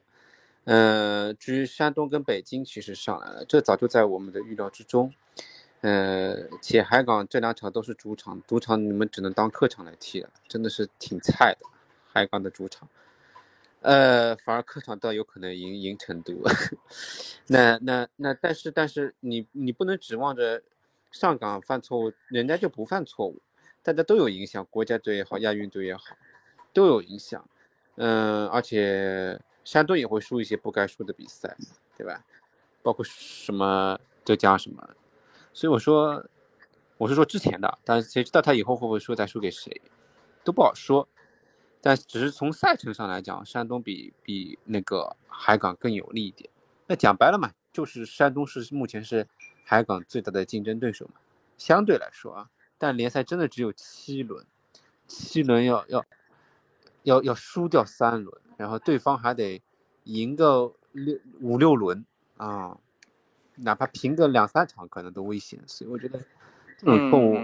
[0.63, 5.13] 嗯，至于山东跟北京，其实上来了，这早就在我们的预料之中。
[5.81, 11.67] 呃，且海港这两场都是主场，主场你们只能当客场来踢了，真的是挺菜的。
[12.07, 12.87] 海港的主场，
[13.81, 16.33] 呃，反而客场倒有可能赢赢成都。
[17.47, 20.63] 那那那，但是但是你你不能指望着
[21.11, 23.39] 上港犯错误，人家就不犯错误，
[23.85, 26.03] 大家都有影响，国家队也好，亚运队也好，
[26.73, 27.47] 都有影响。
[27.97, 31.55] 嗯，而且山东也会输一些不该输的比赛，
[31.95, 32.25] 对吧？
[32.81, 34.89] 包括什么浙江什么。
[35.53, 36.25] 所以我说，
[36.97, 39.79] 我是说之前的，但谁知道他以后会不会输再输给谁，
[40.43, 41.07] 都不好说。
[41.79, 46.49] 但只是从赛程上来讲，山东比比那个海港更有利一点。
[46.87, 49.27] 那讲白了嘛，就是山东是目前是
[49.63, 51.21] 海港最大的竞争对手嘛，
[51.55, 52.49] 相对来说啊。
[52.77, 54.45] 但联赛真的只有七轮，
[55.07, 56.05] 七轮要要
[57.03, 59.61] 要要输掉三轮，然后对方还得
[60.03, 62.05] 赢个六五六轮
[62.37, 62.77] 啊。
[63.57, 66.19] 哪怕平个两三场可能都危险，所以我觉得
[66.77, 67.37] 这种动物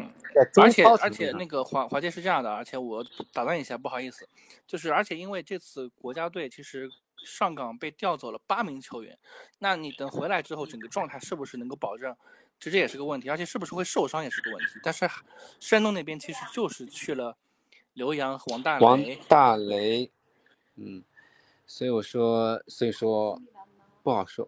[0.61, 3.01] 而且而且那个华华健是这样的，而且我
[3.31, 4.27] 打断一下，不好意思，
[4.67, 6.89] 就是而且因为这次国家队其实
[7.23, 9.17] 上岗被调走了八名球员，
[9.59, 12.13] 那你等回来之后，整个状态是不是能够保证？
[12.61, 14.79] 其实也是个问题，而且是不是会受伤也是个问题。
[14.83, 15.09] 但是
[15.59, 17.35] 山东那边其实就是去了
[17.93, 20.11] 刘洋和王大雷，王大雷，
[20.75, 21.03] 嗯，
[21.65, 23.41] 所以我说，所以说
[24.03, 24.47] 不好说。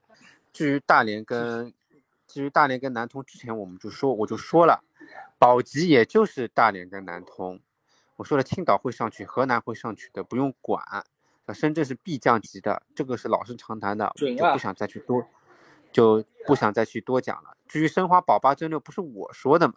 [0.53, 1.74] 至于大连跟，
[2.28, 4.84] 至于大连跟南通，之前我们就说，我就说了，
[5.39, 7.59] 保级也就是大连跟南通。
[8.16, 10.82] 我说了，青岛会上去，河南会上去的，不用管。
[11.53, 15.28] 深圳是必降级的，这个是老生常谈的，就不想再去多，
[15.94, 17.56] 就不想再去多讲了。
[17.68, 19.76] 至于申花保八争六，不是我说的嘛，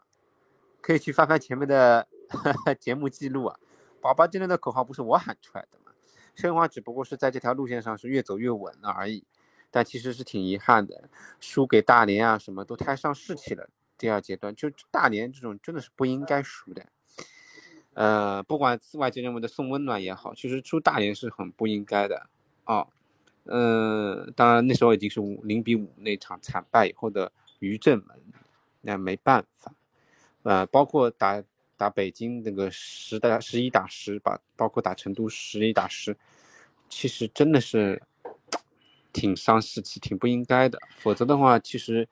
[0.81, 2.09] 可以去翻翻前面的
[2.81, 3.61] 节目记录啊。
[4.01, 5.93] 保八争六的口号不是我喊出来的嘛，
[6.35, 9.25] 申花只不过是在这条路线上是越走越稳了而已。
[9.71, 13.69] 但其实是挺遗憾的，输给大连啊，什么都太上士气了。
[13.99, 16.87] 第二阶段就大连这种真的是不应该输的，
[17.95, 22.29] 呃，不管外界认为的送温暖也好，其实输大连是很不应该的
[22.65, 22.87] 啊。
[23.47, 28.17] 嗯，当然那时候已经是五零比五那场惨败以后的余震门，
[28.81, 29.73] 那没办法。
[30.43, 31.43] 呃，包括打
[31.77, 36.17] 打北京那个十打十一打十，把包括打成都十一打十，
[36.89, 38.03] 其实真的是。
[39.13, 40.79] 挺伤士气，挺不应该的。
[40.99, 42.07] 否则的话，其实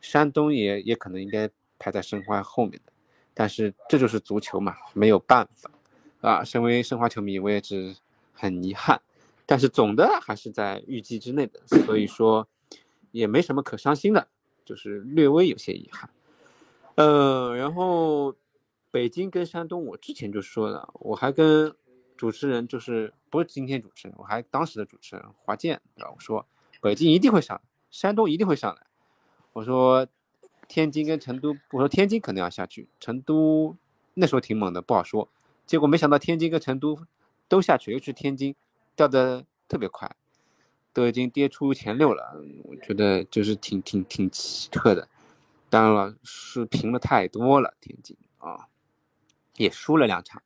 [0.00, 2.92] 山东也也可能应该排在申花后面的。
[3.34, 5.70] 但是这就是足球嘛，没有办法
[6.22, 6.42] 啊。
[6.42, 7.94] 身为申花球迷，我也是
[8.32, 8.98] 很遗憾。
[9.46, 12.46] 但是总的还是在预计之内的，所以 说
[13.12, 14.28] 也没什么可伤心的，
[14.64, 16.10] 就是略微有些遗憾。
[16.96, 18.34] 呃，然后
[18.90, 21.74] 北京跟山东，我之前就说了，我还跟。
[22.18, 26.10] 主持人就是不是今天主持人，我还当时的主持人华健，对吧？
[26.10, 26.46] 我说
[26.80, 28.86] 北京一定会上，山东一定会上来。
[29.52, 30.06] 我说
[30.66, 33.76] 天津跟成都，我说天津可能要下去，成都
[34.14, 35.28] 那时候挺猛的，不好说。
[35.66, 36.98] 结果没想到天津跟成都
[37.48, 38.56] 都下去，尤其是天津
[38.96, 40.10] 掉的特别快，
[40.92, 42.34] 都已经跌出前六了。
[42.64, 45.06] 我觉得就是挺挺挺奇特的。
[45.70, 48.66] 当然了，是平了太多了，天津啊，
[49.56, 50.42] 也输了两场，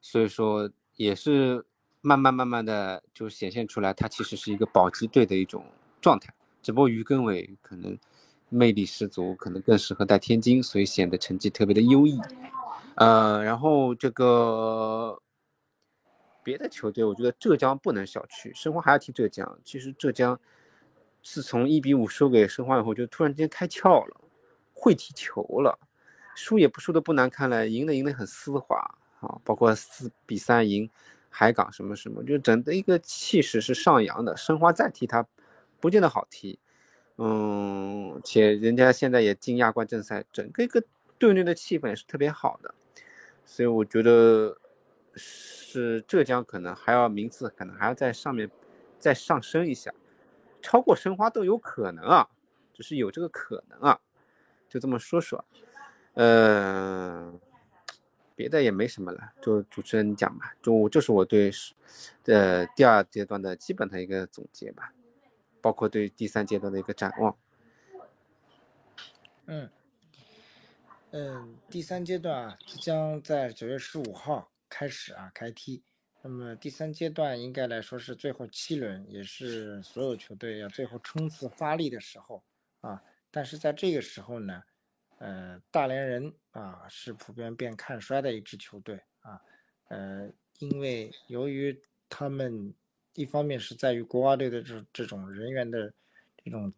[0.00, 0.70] 所以说。
[0.98, 1.64] 也是
[2.00, 5.64] 慢慢慢慢的就显现出来，他其实是一个保级队的一种
[6.00, 6.34] 状态。
[6.60, 7.96] 只不过于根伟可能
[8.48, 12.18] 魅力十足，可能更适合带天津，所以显得成绩特别的优异。
[12.96, 15.22] 呃，然后这个
[16.48, 19.60] 别的球队，我觉得浙江不能小觑，申花还要踢浙江。
[19.62, 20.40] 其实浙江
[21.22, 24.16] 自从一比五输给申花以后，就突然间开窍了，
[24.72, 25.78] 会踢球了，
[26.34, 28.76] 输也不输的不难看了，赢的赢得很丝滑。
[29.20, 30.88] 啊，包括四比三赢
[31.28, 34.36] 海港什么什么，就整的一个气势是上扬的。
[34.36, 35.26] 申花再踢他，
[35.80, 36.58] 不见得好踢，
[37.16, 40.80] 嗯，且人家现在也进亚冠正赛，整个一个
[41.18, 42.72] 队内的气氛也是特别好的，
[43.44, 44.56] 所以我觉得
[45.18, 48.50] 是浙江可能还要名次可能还要在上面
[48.98, 49.92] 再上升一下，
[50.62, 52.30] 超过申花都有可能啊，
[52.72, 54.00] 只是有这个可能啊，
[54.68, 55.44] 就这么说说，
[56.14, 57.38] 嗯。
[58.38, 61.50] 别的也没什么了，就主持人讲吧，就这是我对
[62.26, 64.92] 呃第二阶段的基本的一个总结吧，
[65.60, 67.36] 包括对第三阶段的一个展望。
[69.46, 69.68] 嗯
[71.10, 75.82] 嗯，第三阶段啊，即将在九月十五号开始啊开踢。
[76.22, 82.42] 那么第三阶段应该来说是最后七轮，也是所有球队要最后冲刺发力的时候
[82.80, 83.02] 啊。
[83.30, 84.62] 但是在这个时候呢。
[85.20, 89.42] 呃，大连人啊是普遍变看衰的一支球队啊，
[89.88, 91.76] 呃，因为由于
[92.08, 92.72] 他们
[93.14, 95.92] 一方面是在于国家队的这这种人员的
[96.44, 96.72] 这种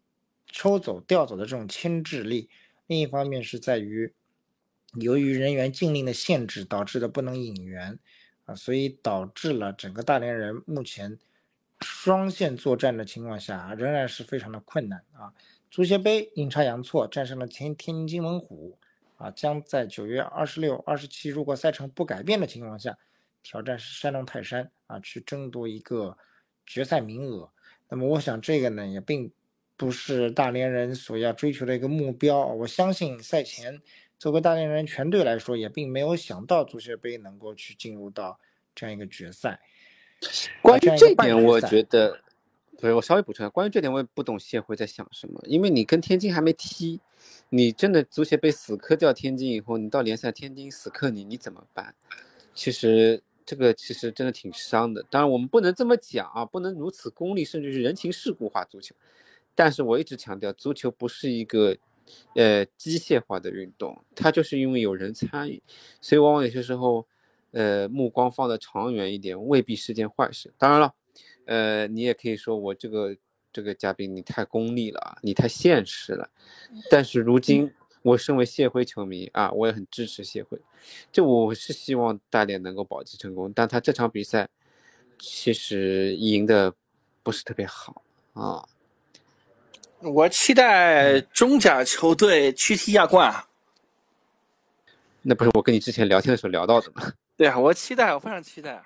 [0.46, 2.48] 抽走调走的这种牵制力，
[2.86, 4.10] 另一方面是在于
[4.94, 7.98] 由于人员禁令的限制导致的不能引援
[8.46, 11.18] 啊，所以导致了整个大连人目前
[11.80, 15.32] 双线作战的情况下仍然是非常的困难啊。
[15.70, 18.76] 足协杯阴差阳错战胜了天天津津门虎，
[19.18, 22.98] 啊，将在九月二十六、二十七，如果赛程不改变的情况下，
[23.42, 26.18] 挑战山东泰山啊，去争夺一个
[26.66, 27.48] 决赛名额。
[27.88, 29.32] 那么，我想这个呢，也并
[29.76, 32.44] 不是大连人所要追求的一个目标。
[32.46, 33.80] 我相信赛前，
[34.20, 38.38] 作为大连人全队来说，也并没有想到足协杯能够去进入到
[38.74, 39.58] 这样一个决赛。
[40.60, 42.20] 关于这点，我觉得。
[42.78, 46.98] 对，我稍微补充一下，关于这点我也不懂协会在想什么，因为你跟天津还没踢，
[47.50, 51.94] 你真的足协杯死磕掉天津以后，你到联赛天津死磕你，你怎么办？
[52.54, 55.02] 其实这个其实真的挺伤的。
[55.10, 58.94] 当然我们不能这么讲啊，不能如此功利，甚至是人情世故化足球。
[59.54, 61.76] 但是我一直强调，足球不是一个
[62.34, 65.62] 呃机械化的运动，它就是因为有人参与，
[66.00, 67.06] 所以往往有些时候，
[67.52, 70.52] 呃目光放得长远一点，未必是件坏事。
[70.58, 70.94] 当然了。
[71.46, 73.16] 呃，你也可以说我这个
[73.52, 76.30] 这个嘉宾你太功利了，你太现实了。
[76.88, 80.56] 但是如今我身为谢辉球迷啊，我也很支持谢辉。
[81.10, 84.48] 就我是希望大连能够保级成功，但他这场比赛
[85.18, 86.72] 其实赢的
[87.24, 88.04] 不是特别好
[88.34, 88.64] 啊。
[90.02, 93.46] 我期待中甲球队去踢亚冠啊。
[95.22, 97.12] 那不是我跟你之前聊天的时候聊到的吗？
[97.36, 98.82] 对啊，我期待，我非常期待啊。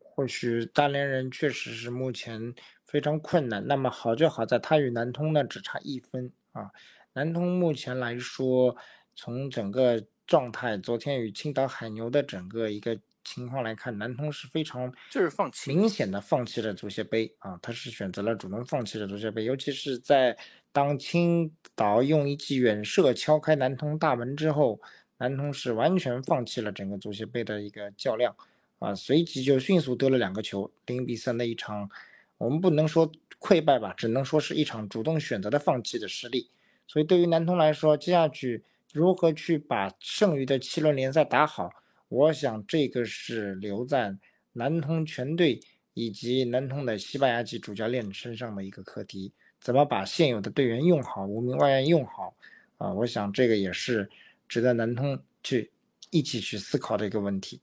[0.00, 3.66] 或许大连人确实是目前非常困难。
[3.66, 6.70] 那么好就好在他与南通呢只差一分啊。
[7.12, 8.74] 南通目前来说，
[9.14, 12.98] 从整个状态，昨天与青岛海牛的整个一个
[13.28, 17.58] 情况来看，南通是非常就是放弃，明显的放弃了足协杯啊。
[17.60, 20.36] 他是选择了主动放弃了足协杯，尤其是在
[20.72, 24.80] 当青岛用一记远射敲开南通大门之后，
[25.18, 28.34] 南通是完全放弃了整个足协杯的一个较量。
[28.78, 31.90] 啊，随即就迅速丢了两个球，零比三的一场，
[32.38, 33.10] 我们不能说
[33.40, 36.48] 溃败吧，只能说是一场主动选择的放弃的失利。
[36.86, 38.62] 所以对于南通来说，接下去
[38.92, 41.68] 如何去把剩余的七轮联赛打好，
[42.08, 44.16] 我想这个是留在
[44.52, 45.60] 南通全队
[45.94, 49.32] 以及南通的西班牙籍主教练身上的一个课题。
[49.60, 52.34] 怎么把现有的队员用好，无名外援用好？
[52.76, 54.08] 啊，我想这个也是
[54.48, 55.70] 值得南通去
[56.10, 57.60] 一起去思考的一个问题。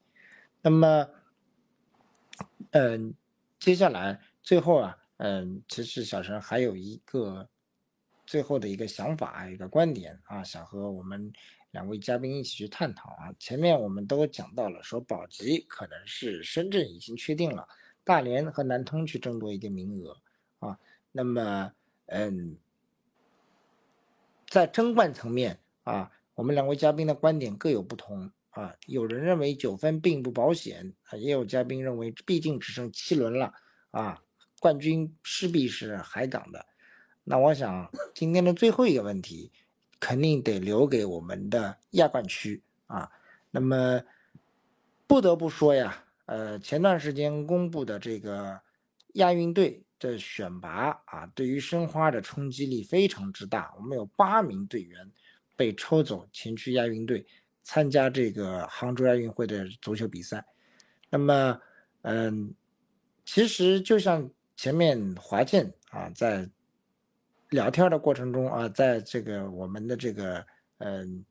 [0.61, 1.09] 那么，
[2.71, 3.13] 嗯，
[3.59, 7.47] 接下来最后啊，嗯，其实小陈还有一个
[8.25, 11.31] 最后的一个想法，一个观点啊，想和我们
[11.75, 13.35] 两位嘉宾一起去探讨啊。
[13.37, 17.67] 前面我们都讲到了，说保级可能是深圳已经确定了，
[18.05, 20.17] 大连和南通去争夺一个名额
[20.59, 20.79] 啊。
[21.11, 21.71] 那么，
[22.05, 22.57] 嗯，
[24.47, 28.31] 在争冠层面啊，我们两位嘉宾的观点各有不同。
[28.51, 33.53] 啊，有人认为九分并不保险啊，也有嘉宾认为，毕竟只剩七轮了
[33.91, 34.17] 啊，
[34.61, 36.65] 冠军势必是海港的。
[37.25, 39.51] 那我想今天的最后一个问题，
[39.99, 43.09] 肯定得留给我们的亚冠区啊。
[43.51, 44.01] 那么
[45.07, 48.59] 不得不说呀，呃，前段时间公布的这个
[49.13, 53.73] 亚运队的选拔啊，对于申花的冲击力非常之大。
[53.77, 55.11] 我们有八名队员
[55.55, 57.25] 被抽走前去亚运队。
[57.67, 60.45] 参加这个杭州亚运会的足球比赛，
[61.09, 61.59] 那么，
[62.03, 62.53] 嗯，
[63.25, 66.47] 其实就像前面华健啊，在
[67.55, 70.45] 聊天的过程中啊，在这个我们的这个
[70.77, 71.25] 嗯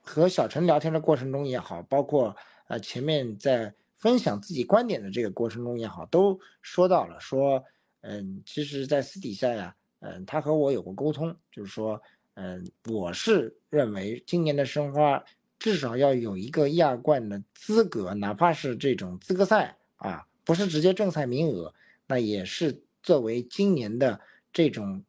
[0.00, 2.34] 和小陈聊天的过程中也好，包括
[2.68, 7.62] 呃前面在分享自己观点的这个过程中也好，都说到了说，
[8.00, 12.00] 嗯，其实，在私底下呀，嗯，他和我有过沟通，就是说。
[12.34, 15.22] 嗯，我是认为今年的申花
[15.58, 21.74] 至少要有一个亚冠的资格，哪怕是这种资格赛啊，不是直接正赛名额，
[22.06, 24.20] 那也是作为今年的
[24.52, 25.04] 这种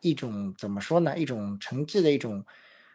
[0.00, 1.16] 一种怎么说呢？
[1.18, 2.44] 一种成绩的一种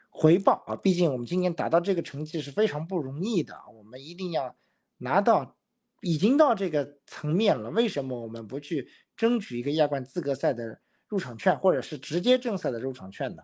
[0.10, 0.76] 回报啊。
[0.76, 4.56] 毕竟我们今年达到这个成绩是非常不容易的，我们一定要
[4.98, 5.56] 拿到，
[6.02, 13.44] 已经到这个层面了，为什么我们不去争取一个亚冠资格赛的入场券，或者是直接正赛的入场券呢？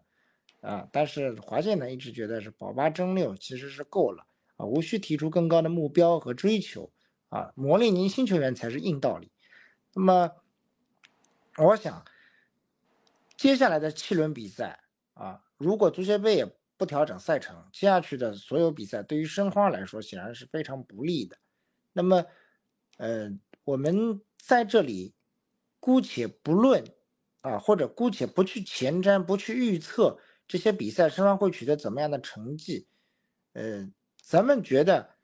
[0.62, 4.26] 啊，但是华健呢一直觉得是保八争六其实是够了
[4.56, 6.92] 啊，无需提出更高的目标和追求
[7.30, 9.30] 啊，磨练年轻球员才是硬道理。
[9.94, 10.32] 那么，
[11.58, 12.04] 我想
[13.38, 14.80] 接下来的七轮比赛
[15.14, 16.46] 啊，如果足协杯也
[16.78, 21.38] 不调整赛程，接下去的所有比赛对于申花来说显然是非常不利的。
[21.92, 22.26] 那么，
[22.98, 23.30] 呃，
[23.64, 25.14] 我们在这里
[25.80, 26.84] 姑且不论
[27.42, 30.20] 啊，或者姑且不去前瞻，不去预测。
[30.48, 32.88] 这些比赛申花会取得怎么样的成绩？
[33.54, 33.88] 呃，
[34.22, 35.16] 咱们觉得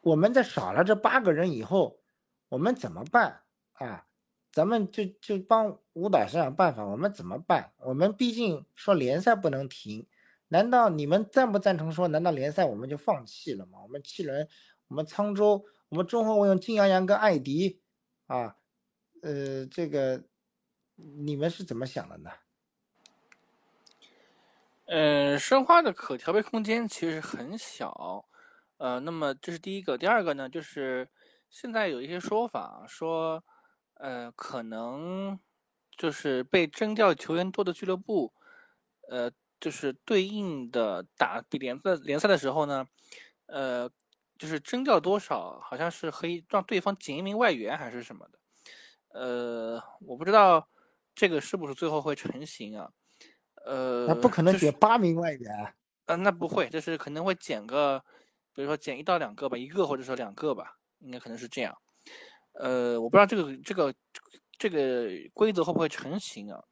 [0.00, 2.00] 我们在少了这八个人以后，
[2.48, 3.42] 我们怎么办
[3.74, 4.06] 啊？
[4.52, 7.72] 咱们就就帮吴导想想办法，我们怎么办？
[7.78, 10.06] 我们毕竟说联赛不能停，
[10.48, 13.78] 难道你们赞不赞成说，难道联赛我们就放弃了吗？
[13.82, 14.46] 我们七人，
[14.88, 17.80] 我们沧州，我们中后卫用金阳阳跟艾迪，
[18.26, 18.56] 啊，
[19.22, 20.22] 呃，这个
[20.94, 22.30] 你们是怎么想的呢？
[24.84, 28.26] 嗯，申花的可调配空间其实很小，
[28.76, 29.96] 呃，那么这是第一个。
[29.96, 31.08] 第二个呢，就是
[31.48, 33.42] 现在有一些说法说，
[34.02, 35.38] 呃，可能
[35.96, 38.34] 就是被征调球员多的俱乐部，
[39.08, 39.30] 呃，
[39.60, 42.84] 就是对应的打比联赛联赛的时候呢，
[43.46, 43.88] 呃，
[44.36, 48.38] 就是征调多少，好像是可以让对方减一名外援还是什么的，
[49.20, 50.68] 呃，我不知道
[51.14, 52.90] 这个是不是最后会成型啊。
[53.64, 55.74] 呃，那不可能减八名外援。
[56.08, 58.04] 呃，那不会，就是可能会减个，
[58.52, 61.76] 比如说减一到两个吧，一个或者说两个吧，应该可能是这样。
[62.52, 63.94] 呃，我不知道这个这个
[64.58, 66.62] 这个规则会不会成型啊？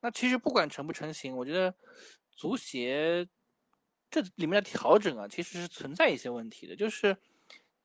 [0.00, 1.74] 那其实不管成不成型，我觉得
[2.30, 3.26] 足协
[4.10, 6.76] 这里面的调整啊，其实是存在一些问题的。
[6.76, 7.16] 就是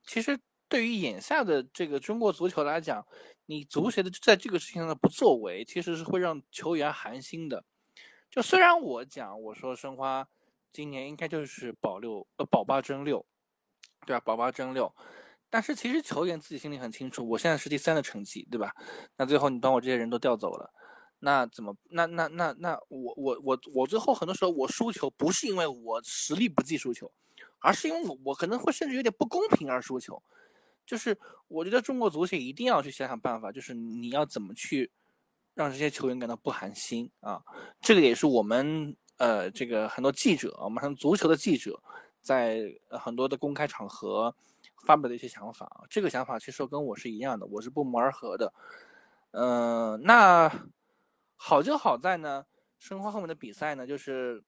[0.03, 3.05] 其实对于眼下的这个中国足球来讲，
[3.45, 7.63] 你足协的在这个事情上的不作为，其实是会让球员寒心的。
[8.29, 10.27] 就虽然我讲，我说申花
[10.73, 13.25] 今年应该就是保六呃保八争六，
[14.05, 14.19] 对吧？
[14.19, 14.93] 保八争六，
[15.49, 18.73] 但是其实球员自己心里很清楚，我现在是第三的成绩，对吧？
[19.15, 20.71] 那最后你把我这些人都调走了，
[21.19, 21.75] 那怎么？
[21.89, 27.11] 那那那那我我我我最后很多时候我输球不是因为我实力不济输球，
[27.59, 30.21] 而是因为我我可能会甚至有点不公平而输球。
[30.85, 31.17] 就是
[31.47, 34.91] 我觉得中国足协一定要去想想办法，就是你要怎么去。
[35.57, 37.41] 让这些球员感到不寒心啊！
[37.81, 41.81] 这个也是我们呃，这个很多记者，我们足球的记者，
[42.21, 44.35] 在很多的公开场合
[44.85, 45.83] 发表的一些想法啊。
[45.89, 48.53] 这个想法其实跟我是一样的，我是不谋而合的。
[49.31, 50.51] 嗯，那
[51.35, 52.45] 好就好在呢，
[52.79, 54.43] 申花后面的比赛呢，就是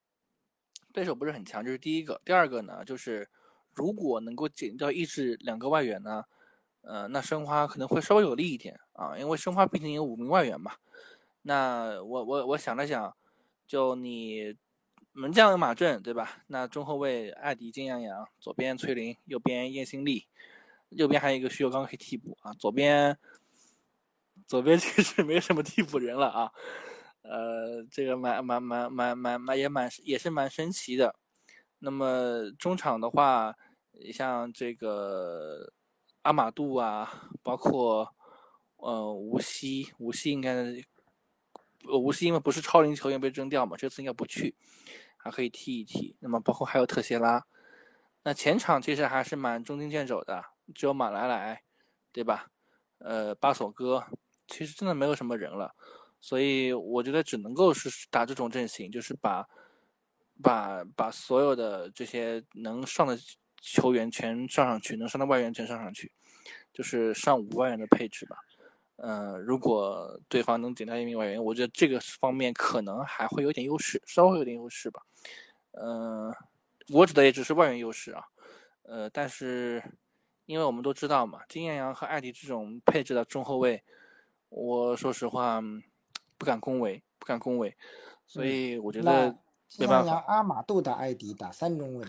[0.92, 2.20] 对手不是很强，这是第一个。
[2.24, 3.28] 第二个呢，就是
[3.74, 6.24] 如果能够减掉一至两个外援呢，
[6.82, 10.72] 呃，那申花可能会稍微有利一点啊，因为申花毕竟有五名外援嘛。
[11.42, 13.14] 那我我我想了想，
[13.66, 14.56] 就你
[15.12, 16.42] 门将马震对吧？
[16.46, 20.26] 那中后卫艾迪金洋洋，左边崔林，右边叶新力，
[20.90, 22.52] 右边还有一个徐有刚可以替补啊。
[22.54, 23.18] 左边
[24.46, 26.52] 左边 其实没什么替补人了啊，
[27.22, 31.16] 呃，这个蛮蛮蛮蛮蛮蛮也蛮也是蛮神奇的。
[31.80, 33.56] 那么中场的话，
[34.12, 35.72] 像这个
[36.22, 38.14] 阿马杜啊，包括
[38.76, 40.54] 呃吴曦，吴曦应该。
[41.86, 44.54] 呃，无锡因为不是超龄球员被征调嘛，这次应该不去，
[45.22, 46.16] 还可以踢一踢。
[46.20, 47.44] 那么包括还有特谢拉，
[48.22, 50.44] 那前场其实还是蛮中兵健肘的，
[50.74, 51.62] 只有马来来，
[52.12, 52.50] 对吧？
[52.98, 54.06] 呃，巴索哥，
[54.46, 55.74] 其实真的没有什么人了，
[56.20, 59.48] 所以我觉得只能够是打这种阵型，就是把
[60.42, 63.18] 把把所有的这些能上的
[63.60, 66.12] 球员全上上去，能上的外援全上上去，
[66.72, 68.36] 就是上五外援的配置吧。
[69.02, 75.00] 呃，如果对方能顶掉一名外援，我觉得这个方面可能还会有点优势，稍微有点优势吧。
[75.70, 76.30] 嗯，
[76.90, 78.22] 我指的也只是外援优势啊。
[78.82, 79.82] 呃，但是
[80.44, 83.82] 因为我们都知道嘛，金艳阳和艾迪这种配置的中后卫，
[84.50, 85.62] 我说实话
[86.36, 87.74] 不敢恭维，不敢恭维。
[88.26, 89.34] 所以我觉得
[89.78, 90.22] 没办法。
[90.26, 92.06] 阿马杜打艾迪打三中卫，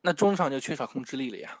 [0.00, 1.60] 那中场就缺少控制力了呀。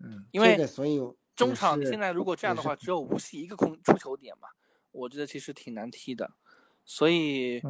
[0.00, 1.00] 嗯，因为所以。
[1.36, 4.48] 中场现在如果这样的话，只有无锡一个空出球点嘛，
[4.90, 6.32] 我觉得其实挺难踢的，
[6.84, 7.62] 所以，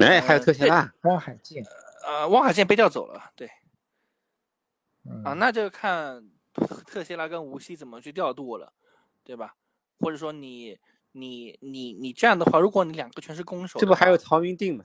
[0.00, 1.64] 哎，还有特谢拉，汪海静，
[2.06, 3.48] 呃，汪海剑被调走了，对，
[5.24, 8.72] 啊，嗯那就看特特谢拉跟无锡怎么去调度了，
[9.24, 9.56] 对吧？
[9.98, 10.78] 或者说你
[11.12, 14.84] 你你你这样的话，如果你两个全是攻手，这不还有曹云定吗？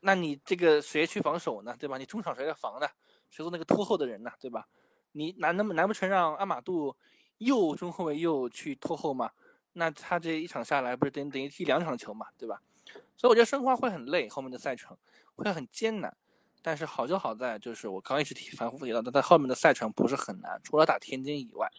[0.00, 1.76] 那你这个谁去防守呢？
[1.78, 1.98] 对吧？
[1.98, 2.88] 你中场谁来防呢？
[3.30, 4.30] 谁做那个拖后的人呢？
[4.40, 4.66] 对吧？
[5.12, 6.96] 你难难不难不成让阿马杜
[7.44, 9.30] 右中后卫又去拖后嘛？
[9.74, 12.60] 那他这一场下来不是等等于踢两场球嘛，对吧？
[13.16, 14.96] 所以我觉得申花会很累，后面的赛程
[15.34, 16.16] 会很艰难。
[16.60, 21.70] 但是好就好在就是我刚一直提反复提到但在后面的赛程不是很难，除了打天津以外。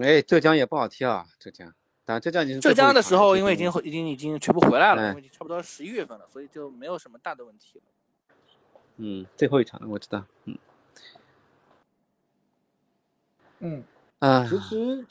[0.00, 1.74] 哎，浙江也不好踢啊，浙江。
[2.04, 7.84] 打，浙江已经是浙江的时候，因为已经已经已经全部回来了，差不多十一月份了，所以就没有什么大的问题了。
[8.98, 10.24] 嗯，最后一场了，我知道。
[10.44, 10.58] 嗯
[13.60, 13.84] 嗯，
[14.24, 15.06] 啊，其实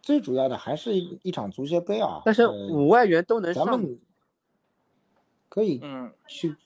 [0.00, 2.22] 最主要的还是一一场足协杯啊。
[2.24, 4.00] 但是呃五外援都能上，咱们
[5.48, 6.56] 可以嗯，去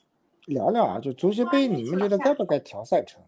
[0.47, 3.21] 聊聊啊，就足协杯，你们觉得该不该调赛程？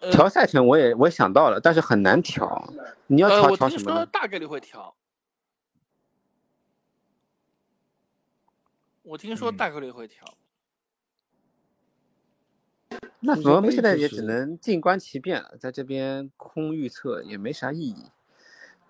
[0.00, 2.74] 呃调赛程我也我也想到了，但是很难调。
[3.06, 4.06] 你要呃，调我听说调什么呢？
[4.06, 4.94] 大概率会调。
[9.02, 10.22] 我听说嗯大概率会调。
[13.26, 18.10] 那我们现在也只能静观其变了，在这边空预测也没啥意义。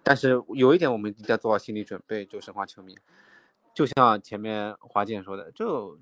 [0.02, 2.98] 但是有一点我们一定要做好心理准备，就申花球迷，
[3.72, 5.98] 就像前面华健说的，就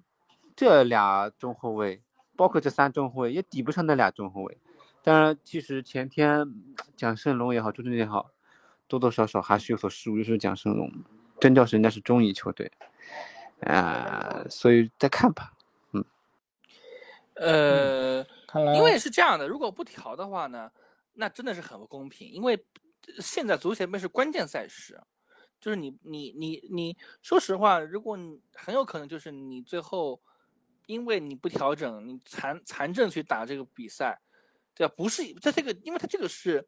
[0.57, 2.03] 这俩中后卫，
[2.35, 4.59] 包括这三中后卫也抵不上那俩中后卫。
[5.03, 6.47] 当然，其实前天
[6.97, 8.31] 蒋胜龙也好，朱振也好，
[8.89, 10.91] 多多少少还是有所失误，就是蒋胜龙，
[11.39, 12.73] 真叫是人家是中乙球队，
[13.61, 15.53] 啊、所以再看吧。
[17.43, 18.27] 呃，
[18.75, 20.71] 因为是这样的，如果不调的话呢，
[21.15, 22.31] 那真的是很不公平。
[22.31, 22.65] 因为
[23.19, 25.01] 现在足协杯是关键赛事，
[25.61, 30.21] 就是你你你你，说实话，如果你很有可能就是你最后
[30.87, 34.21] 因为你不调整，你残残阵去打这个比赛，
[34.75, 34.95] 对吧？
[34.97, 36.67] 不是在这个，因为他这个是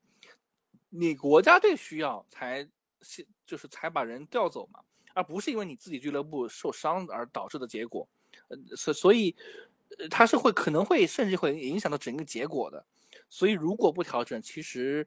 [0.90, 2.68] 你国家队需要才
[3.00, 4.80] 是就是才把人调走嘛，
[5.14, 8.08] 而不是因为你自己俱乐部受伤而导致的结果。
[8.48, 9.73] 呃，所所以，呃，
[10.10, 12.86] 它是会可能会甚至会影响到整个结果的。
[13.28, 15.06] 所以如果不调整，其实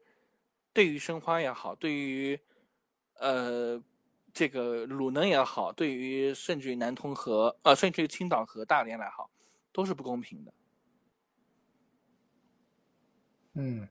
[0.74, 2.40] 对于申花也好，对于
[3.20, 3.82] 呃
[4.34, 9.30] 这个鲁能也好，对于甚至于南通和呃甚至于青岛和大连来好，
[9.72, 10.54] 都是不公平的。
[13.54, 13.90] 嗯，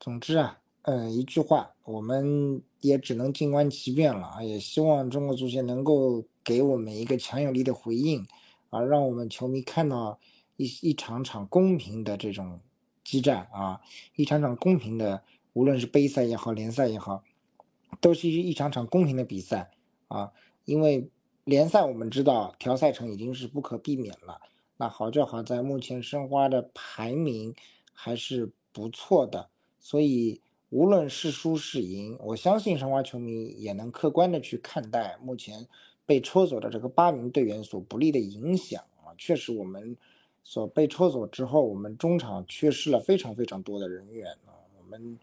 [0.00, 4.42] 总之啊，呃，一句话，我们也只能静观其变了啊！
[4.42, 8.26] 也希望中国足协能够给我们一个强有力的回应，
[8.70, 10.18] 啊，让我们球迷看到
[10.56, 12.60] 一一场场公平的这种
[13.04, 13.80] 激战啊，
[14.16, 17.24] 一场场公平的，无论是杯赛也好，联赛也好，
[18.00, 19.70] 都是一场场公平的比赛
[20.08, 20.32] 啊！
[20.64, 21.10] 因为
[21.44, 24.40] 联赛我们知道调赛程已经是不可避免了，
[24.76, 27.54] 那好就好在目前申花的排名
[27.94, 29.48] 还是不错的，
[29.80, 35.66] 所以无论是输是赢，我相信申花球迷也能客观的去看待目前
[36.08, 39.12] 被抽走的这个八名队员所不利的影响啊。
[39.18, 39.94] 确实，我们
[40.42, 45.18] 所被抽走之后，我们中场缺失了非常非常多的人员啊，我们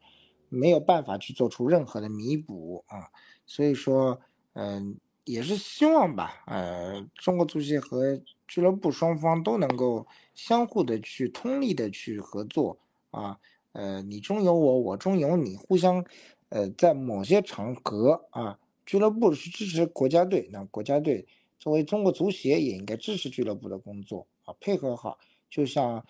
[0.47, 3.09] 没有办法去做出任何的弥补啊。
[3.47, 4.21] 所以说，
[4.53, 10.05] 嗯、也是希望吧，呃，中国足协和俱乐部双方都能够
[10.35, 12.77] 相互的去通力的去合作
[13.09, 13.39] 啊，
[13.71, 16.05] 呃，你中有我，我中有你，互相，
[16.49, 21.25] 呃，在某些场合啊，俱乐部是支持国家队，那国家队
[21.59, 25.17] 作为中国足协也应该支持俱乐部的工作啊，配合好，
[25.49, 26.05] 就像，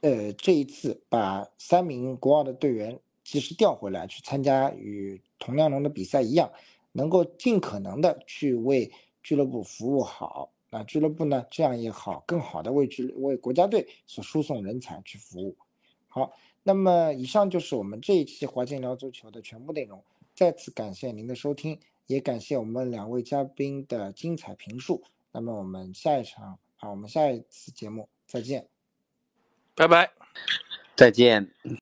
[0.00, 6.50] 呃，这一次把三名国奥的队员及时调回来去参加与同亮龙的比赛一样。
[6.92, 8.90] 能够尽可能的去为
[9.22, 15.54] 俱乐部服务好，那俱乐部呢，这样也好，更好的为俱为国家队所输送人才去服务。
[16.08, 16.32] 好，
[16.62, 20.02] 那么以上就是我们这一期华健聊足球的全部内容。
[20.36, 25.02] 再次感谢您的收听，也感谢我们两位嘉宾的精彩评述。
[25.32, 28.68] 那么我们下一场啊，我们下一次节目再见。
[29.74, 30.10] 拜拜。
[30.94, 31.50] 再见。